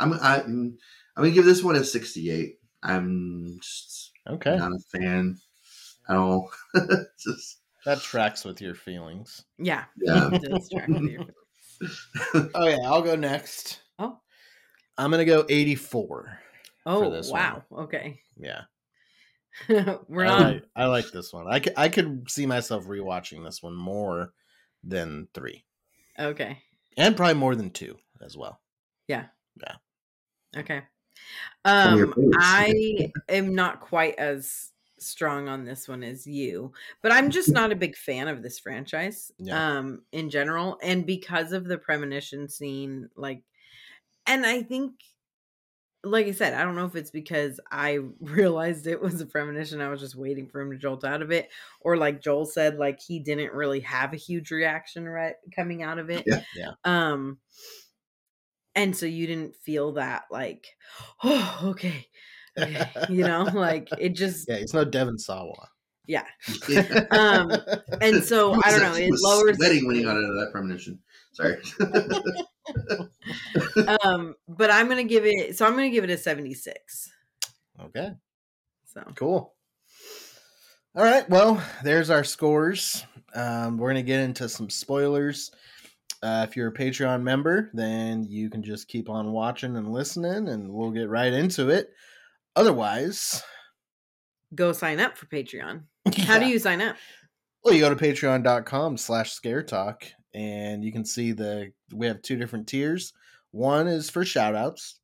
I'm 0.02 0.12
I, 0.14 0.40
I'm 0.42 0.76
gonna 1.16 1.30
give 1.30 1.44
this 1.44 1.62
one 1.62 1.76
a 1.76 1.84
68. 1.84 2.58
I'm 2.82 3.58
just 3.60 4.10
Okay, 4.28 4.56
not 4.56 4.72
a 4.72 4.98
fan 4.98 5.38
at 6.08 6.16
all. 6.16 6.50
just 7.18 7.58
that 7.84 8.00
tracks 8.00 8.44
with 8.44 8.60
your 8.60 8.74
feelings. 8.74 9.44
yeah 9.58 9.84
yeah. 9.96 10.28
it 10.32 10.42
does 10.42 10.68
track 10.70 10.88
with 10.88 11.02
your- 11.02 11.26
Oh 12.54 12.68
yeah, 12.68 12.78
I'll 12.84 13.02
go 13.02 13.16
next. 13.16 13.80
Oh. 13.98 14.18
I'm 14.98 15.10
gonna 15.10 15.24
go 15.24 15.44
84. 15.48 16.38
oh 16.86 17.10
this 17.10 17.30
wow 17.30 17.62
okay 17.72 18.20
Yeah, 18.36 18.62
we're 20.08 20.24
I 20.24 20.28
not 20.28 20.40
like, 20.40 20.64
I 20.76 20.84
like 20.86 21.10
this 21.12 21.32
one. 21.32 21.46
I 21.48 21.60
could, 21.60 21.74
I 21.76 21.88
could 21.88 22.30
see 22.30 22.46
myself 22.46 22.86
rewatching 22.86 23.44
this 23.44 23.62
one 23.62 23.76
more 23.76 24.32
than 24.84 25.28
three, 25.34 25.64
okay 26.18 26.58
and 26.96 27.16
probably 27.16 27.34
more 27.34 27.54
than 27.54 27.70
two 27.70 27.96
as 28.20 28.36
well. 28.36 28.60
Yeah. 29.08 29.26
Some 29.60 29.78
your 30.54 30.88
Um. 31.64 32.14
I 32.34 33.12
am 33.28 33.54
not 33.54 33.80
quite 33.80 34.16
as 34.16 34.70
strong 34.98 35.48
on 35.48 35.64
this 35.64 35.88
one 35.88 36.02
as 36.02 36.26
you, 36.26 36.72
but 37.02 37.12
I'm 37.12 37.30
just 37.30 37.48
not 37.52 37.72
a 37.72 37.76
big 37.76 37.96
fan 37.96 38.28
of 38.28 38.42
this 38.42 38.58
franchise 38.58 39.32
Yeah. 39.38 39.78
um 39.78 40.02
in 40.12 40.30
general 40.30 40.78
and 40.82 41.04
because 41.06 41.52
of 41.52 41.64
the 41.64 41.78
premonition 41.78 42.48
scene 42.48 43.08
like 43.16 43.42
and 44.26 44.46
I 44.46 44.62
think 44.62 44.92
like 46.04 46.26
I 46.26 46.32
said, 46.32 46.54
I 46.54 46.64
don't 46.64 46.74
know 46.74 46.84
if 46.86 46.96
it's 46.96 47.10
because 47.10 47.60
I 47.70 48.00
realized 48.20 48.86
it 48.86 49.00
was 49.00 49.20
a 49.20 49.26
premonition. 49.26 49.80
I 49.80 49.88
was 49.88 50.00
just 50.00 50.16
waiting 50.16 50.48
for 50.48 50.60
him 50.60 50.70
to 50.72 50.78
jolt 50.78 51.04
out 51.04 51.22
of 51.22 51.30
it, 51.30 51.50
or 51.80 51.96
like 51.96 52.20
Joel 52.20 52.46
said, 52.46 52.78
like 52.78 53.00
he 53.00 53.18
didn't 53.20 53.52
really 53.52 53.80
have 53.80 54.12
a 54.12 54.16
huge 54.16 54.50
reaction 54.50 55.08
right 55.08 55.34
coming 55.54 55.82
out 55.82 55.98
of 55.98 56.10
it. 56.10 56.24
Yeah. 56.26 56.42
Yeah. 56.56 56.72
Um, 56.84 57.38
and 58.74 58.96
so 58.96 59.06
you 59.06 59.26
didn't 59.26 59.56
feel 59.56 59.92
that 59.92 60.24
like, 60.30 60.66
oh, 61.24 61.60
okay, 61.64 62.06
you 63.08 63.24
know, 63.24 63.44
like 63.54 63.88
it 63.98 64.10
just 64.10 64.48
yeah, 64.48 64.56
it's 64.56 64.74
no 64.74 64.84
Devon 64.84 65.18
Sawa. 65.18 65.68
yeah. 66.06 66.24
Yeah. 66.68 67.04
Um, 67.10 67.52
and 68.00 68.22
so 68.30 68.54
I 68.64 68.70
don't 68.70 68.80
know. 68.82 68.94
It 68.94 69.10
was 69.10 69.22
lowers. 69.22 69.56
sweating 69.56 69.86
when 69.86 69.96
he 69.96 70.02
got 70.02 70.16
out 70.16 70.24
of 70.24 70.34
that 70.36 70.50
premonition. 70.52 70.98
Sorry. 71.32 71.56
Um, 74.04 74.34
but 74.48 74.70
I'm 74.70 74.88
gonna 74.88 75.04
give 75.04 75.24
it. 75.26 75.56
So 75.56 75.66
I'm 75.66 75.72
gonna 75.72 75.90
give 75.90 76.04
it 76.04 76.10
a 76.10 76.18
76. 76.18 77.10
Okay, 77.80 78.12
So 78.86 79.02
cool. 79.16 79.54
All 80.94 81.02
right, 81.02 81.28
well, 81.30 81.62
there's 81.82 82.10
our 82.10 82.22
scores. 82.22 83.04
Um, 83.34 83.78
we're 83.78 83.88
gonna 83.88 84.02
get 84.02 84.20
into 84.20 84.48
some 84.48 84.68
spoilers. 84.70 85.50
Uh, 86.22 86.46
if 86.48 86.56
you're 86.56 86.68
a 86.68 86.72
Patreon 86.72 87.22
member, 87.22 87.70
then 87.74 88.22
you 88.24 88.48
can 88.48 88.62
just 88.62 88.86
keep 88.88 89.08
on 89.10 89.32
watching 89.32 89.76
and 89.76 89.92
listening, 89.92 90.48
and 90.48 90.72
we'll 90.72 90.90
get 90.92 91.08
right 91.08 91.32
into 91.32 91.68
it. 91.68 91.90
Otherwise, 92.56 93.42
go 94.54 94.72
sign 94.72 95.00
up 95.00 95.16
for 95.16 95.26
Patreon. 95.26 95.82
How 96.18 96.38
do 96.38 96.46
you 96.46 96.58
sign 96.58 96.80
up? 96.80 96.96
Well, 97.64 97.74
you 97.74 97.80
go 97.80 97.94
to 97.94 97.96
patreon.com 97.96 98.96
slash 98.96 99.32
scare 99.32 99.62
talk 99.62 100.04
and 100.34 100.84
you 100.84 100.90
can 100.92 101.04
see 101.04 101.32
the 101.32 101.72
we 101.92 102.06
have 102.06 102.20
two 102.22 102.36
different 102.36 102.66
tiers. 102.66 103.12
One 103.52 103.86
is 103.86 104.10
for 104.10 104.24
shout 104.24 104.54
outs. 104.56 104.98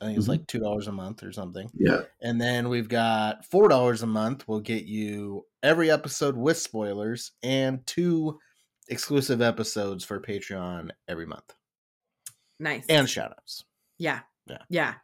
I 0.00 0.06
think 0.06 0.18
it's 0.18 0.26
Mhm. 0.26 0.30
like 0.30 0.46
two 0.46 0.58
dollars 0.58 0.88
a 0.88 0.92
month 0.92 1.22
or 1.22 1.32
something. 1.32 1.70
yeah. 1.74 2.00
And 2.20 2.40
then 2.40 2.68
we've 2.68 2.88
got 2.88 3.44
four 3.46 3.68
dollars 3.68 4.02
a 4.02 4.06
month 4.06 4.46
We'll 4.46 4.60
get 4.60 4.84
you 4.84 5.46
every 5.62 5.90
episode 5.90 6.36
with 6.36 6.58
spoilers 6.58 7.32
and 7.42 7.86
two 7.86 8.38
exclusive 8.88 9.40
episodes 9.40 10.04
for 10.04 10.20
Patreon 10.20 10.90
every 11.08 11.26
month. 11.26 11.54
Nice. 12.58 12.84
And 12.88 13.08
shout 13.08 13.32
outs. 13.32 13.64
Yeah. 13.98 14.20
Yeah. 14.48 14.58
Yeah. 14.68 14.94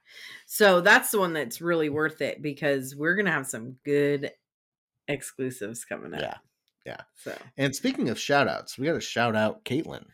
So 0.46 0.80
that's 0.80 1.10
the 1.10 1.18
one 1.18 1.32
that's 1.32 1.60
really 1.60 1.88
worth 1.88 2.20
it 2.20 2.42
because 2.42 2.94
we're 2.96 3.14
going 3.14 3.26
to 3.26 3.32
have 3.32 3.46
some 3.46 3.76
good 3.84 4.32
exclusives 5.06 5.84
coming 5.84 6.14
up. 6.14 6.20
Yeah. 6.20 6.34
Yeah. 6.88 7.00
So, 7.16 7.36
And 7.58 7.76
speaking 7.76 8.08
of 8.08 8.18
shout 8.18 8.48
outs, 8.48 8.78
we 8.78 8.86
gotta 8.86 9.00
shout 9.00 9.36
out 9.36 9.64
Caitlin. 9.64 10.04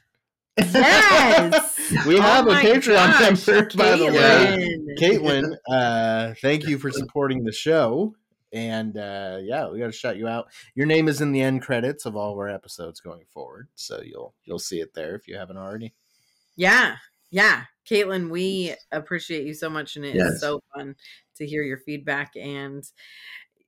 Yes. 0.58 1.70
We 2.06 2.18
have 2.18 2.46
Oh 2.48 2.50
a 2.50 2.54
Patreon 2.54 2.94
gosh, 2.94 3.46
member, 3.46 3.68
by 3.76 3.96
the 3.96 4.06
way. 4.06 4.96
Caitlin. 4.98 5.54
Caitlin, 5.54 5.56
uh, 5.68 6.34
thank 6.40 6.66
you 6.66 6.78
for 6.78 6.90
supporting 6.90 7.44
the 7.44 7.52
show. 7.52 8.14
And 8.54 8.96
uh, 8.96 9.38
yeah, 9.42 9.68
we 9.68 9.80
got 9.80 9.86
to 9.86 9.92
shout 9.92 10.16
you 10.16 10.28
out. 10.28 10.46
Your 10.76 10.86
name 10.86 11.08
is 11.08 11.20
in 11.20 11.32
the 11.32 11.42
end 11.42 11.62
credits 11.62 12.06
of 12.06 12.14
all 12.14 12.32
of 12.32 12.38
our 12.38 12.48
episodes 12.48 13.00
going 13.00 13.24
forward, 13.28 13.68
so 13.74 14.00
you'll 14.00 14.32
you'll 14.44 14.60
see 14.60 14.80
it 14.80 14.94
there 14.94 15.16
if 15.16 15.26
you 15.26 15.36
haven't 15.36 15.56
already. 15.56 15.92
Yeah, 16.56 16.96
yeah, 17.30 17.64
Caitlin, 17.84 18.30
we 18.30 18.74
appreciate 18.92 19.44
you 19.44 19.54
so 19.54 19.68
much, 19.68 19.96
and 19.96 20.04
it 20.04 20.16
is 20.16 20.18
Yes. 20.18 20.40
so 20.40 20.60
fun 20.72 20.94
to 21.36 21.46
hear 21.46 21.64
your 21.64 21.78
feedback. 21.78 22.36
And 22.36 22.84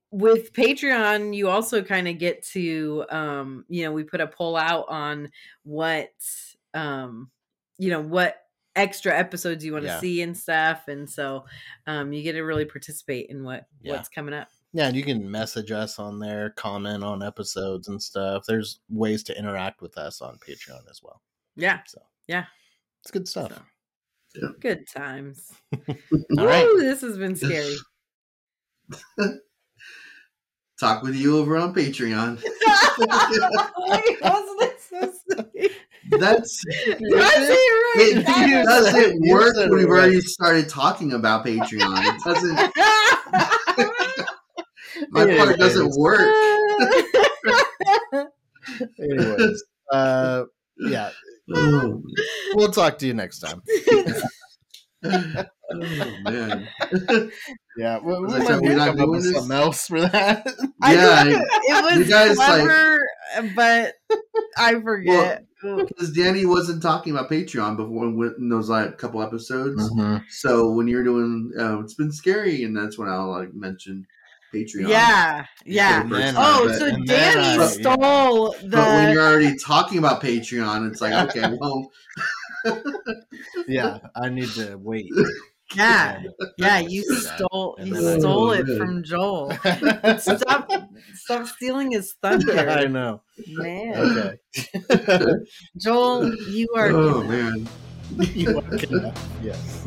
with 0.09 0.53
Patreon, 0.53 1.35
you 1.35 1.49
also 1.49 1.83
kind 1.83 2.07
of 2.07 2.17
get 2.17 2.43
to, 2.53 3.05
um, 3.09 3.65
you 3.67 3.83
know, 3.83 3.91
we 3.91 4.05
put 4.05 4.21
a 4.21 4.27
poll 4.27 4.55
out 4.55 4.85
on 4.87 5.31
what, 5.63 6.13
um, 6.73 7.29
you 7.77 7.89
know, 7.89 7.99
what 7.99 8.37
extra 8.73 9.13
episodes 9.13 9.65
you 9.65 9.73
want 9.73 9.83
to 9.83 9.89
Yeah. 9.89 9.99
see 9.99 10.21
and 10.21 10.37
stuff, 10.37 10.87
and 10.87 11.09
so 11.09 11.45
um, 11.87 12.13
you 12.13 12.23
get 12.23 12.33
to 12.33 12.41
really 12.41 12.65
participate 12.65 13.29
in 13.29 13.43
what 13.43 13.65
Yeah. 13.81 13.91
what's 13.91 14.07
coming 14.07 14.33
up. 14.33 14.47
Yeah, 14.77 14.89
and 14.89 14.95
you 14.95 15.03
can 15.03 15.29
message 15.31 15.71
us 15.71 15.97
on 15.97 16.19
there, 16.19 16.51
comment 16.51 17.03
on 17.03 17.23
episodes 17.23 17.87
and 17.87 17.99
stuff. 17.99 18.43
There's 18.47 18.79
ways 18.89 19.23
to 19.23 19.35
interact 19.35 19.81
with 19.81 19.97
us 19.97 20.21
on 20.21 20.37
Patreon 20.37 20.87
as 20.87 21.01
well. 21.01 21.19
Yeah, 21.55 21.79
So 21.87 21.99
Yeah. 22.27 22.45
it's 23.01 23.09
good 23.09 23.27
stuff. 23.27 23.59
So. 24.35 24.53
good 24.59 24.87
times. 24.87 25.51
All 26.37 26.45
right. 26.45 26.63
Woo, 26.63 26.79
this 26.79 27.01
has 27.01 27.17
been 27.17 27.35
scary. 27.35 27.75
Talk 30.79 31.01
with 31.01 31.15
you 31.15 31.39
over 31.39 31.57
on 31.57 31.73
Patreon. 31.73 32.39
Why 32.97 34.01
wasn't 34.21 34.79
so 34.79 35.11
sweet? 35.31 35.71
That's 36.11 36.63
Did 36.63 37.15
I 37.15 37.29
say 37.29 37.53
it 37.53 38.17
it 38.17 38.27
right? 38.27 38.47
You 38.47 38.63
doesn't 38.63 38.93
said- 38.93 39.13
you 39.21 39.33
work 39.33 39.55
said 39.55 39.69
when 39.71 39.79
it 39.79 39.81
we've 39.83 39.89
already 39.91 40.21
started 40.21 40.69
talking 40.69 41.13
about 41.13 41.43
Patreon. 41.43 42.15
It 42.15 42.21
doesn't. 42.23 42.73
My 45.11 45.25
part 45.25 45.29
Anyways. 45.39 45.57
doesn't 45.57 45.91
work. 45.97 46.19
Anyways, 48.99 49.63
uh, 49.91 50.43
yeah, 50.79 51.09
we'll 51.47 52.71
talk 52.71 52.97
to 52.99 53.07
you 53.07 53.13
next 53.13 53.39
time. 53.39 53.61
oh, 55.03 55.45
man. 56.23 56.67
Yeah, 57.77 57.99
we, 57.99 58.13
we 58.13 58.19
Was 58.21 58.33
I 58.33 58.37
might 58.39 58.47
saying 58.47 58.61
we're 58.61 58.75
not 58.75 58.89
up 58.89 58.95
doing 58.97 59.11
with 59.11 59.33
something 59.33 59.55
else 59.57 59.87
for 59.87 60.01
that. 60.01 60.45
I 60.81 60.93
Yeah, 60.93 61.23
think 61.23 61.41
it 61.41 61.85
was 61.85 61.97
you 61.99 62.05
guys, 62.13 62.37
like- 62.37 62.99
but 63.55 63.93
I 64.57 64.79
forget. 64.81 65.45
Because 65.61 66.11
Danny 66.11 66.45
wasn't 66.45 66.81
talking 66.83 67.13
about 67.13 67.29
Patreon 67.31 67.77
before 67.77 68.05
in 68.05 68.49
those 68.49 68.69
like 68.69 68.97
couple 68.97 69.21
episodes. 69.23 69.89
Mm-hmm. 69.91 70.17
So 70.29 70.71
when 70.71 70.87
you're 70.87 71.03
doing, 71.03 71.51
uh, 71.59 71.79
it's 71.79 71.93
been 71.95 72.11
scary, 72.11 72.63
and 72.63 72.75
that's 72.75 72.97
when 72.97 73.07
I'll 73.09 73.29
like 73.31 73.53
mention 73.53 74.05
Patreon. 74.53 74.87
yeah, 74.89 75.45
yeah. 75.65 76.01
And 76.03 76.13
Oh, 76.37 76.69
I- 76.69 76.73
so 76.77 76.85
and 76.85 77.07
then 77.07 77.35
Danny 77.35 77.63
I- 77.63 77.67
stole 77.67 78.51
the. 78.63 78.67
But 78.69 78.87
when 78.87 79.11
you're 79.13 79.23
already 79.27 79.55
talking 79.57 79.97
about 79.99 80.21
Patreon, 80.21 80.89
it's 80.89 81.01
like 81.01 81.13
okay, 81.29 81.55
well, 81.59 81.91
Yeah, 83.67 83.99
I 84.15 84.29
need 84.29 84.49
to 84.51 84.75
wait. 84.77 85.09
yeah, 85.75 86.21
yeah. 86.23 86.29
Yeah, 86.57 86.79
You 86.79 87.03
stole. 87.15 87.77
You 87.83 87.95
stole 88.19 88.49
oh, 88.49 88.51
it 88.51 88.65
Oh, 88.69 88.77
from 88.77 89.03
Joel. 89.03 89.51
Stop! 90.19 90.71
Stop 91.13 91.47
stealing 91.47 91.91
his 91.91 92.15
thunder. 92.21 92.57
I 92.69 92.85
know. 92.85 93.21
man. 93.49 94.37
Okay. 94.91 95.33
Joel, 95.77 96.33
you 96.49 96.67
are. 96.75 96.89
oh 96.91 97.21
man. 97.23 97.67
you 98.33 98.57
are 98.57 98.77
gonna- 98.77 99.13
yes. 99.43 99.85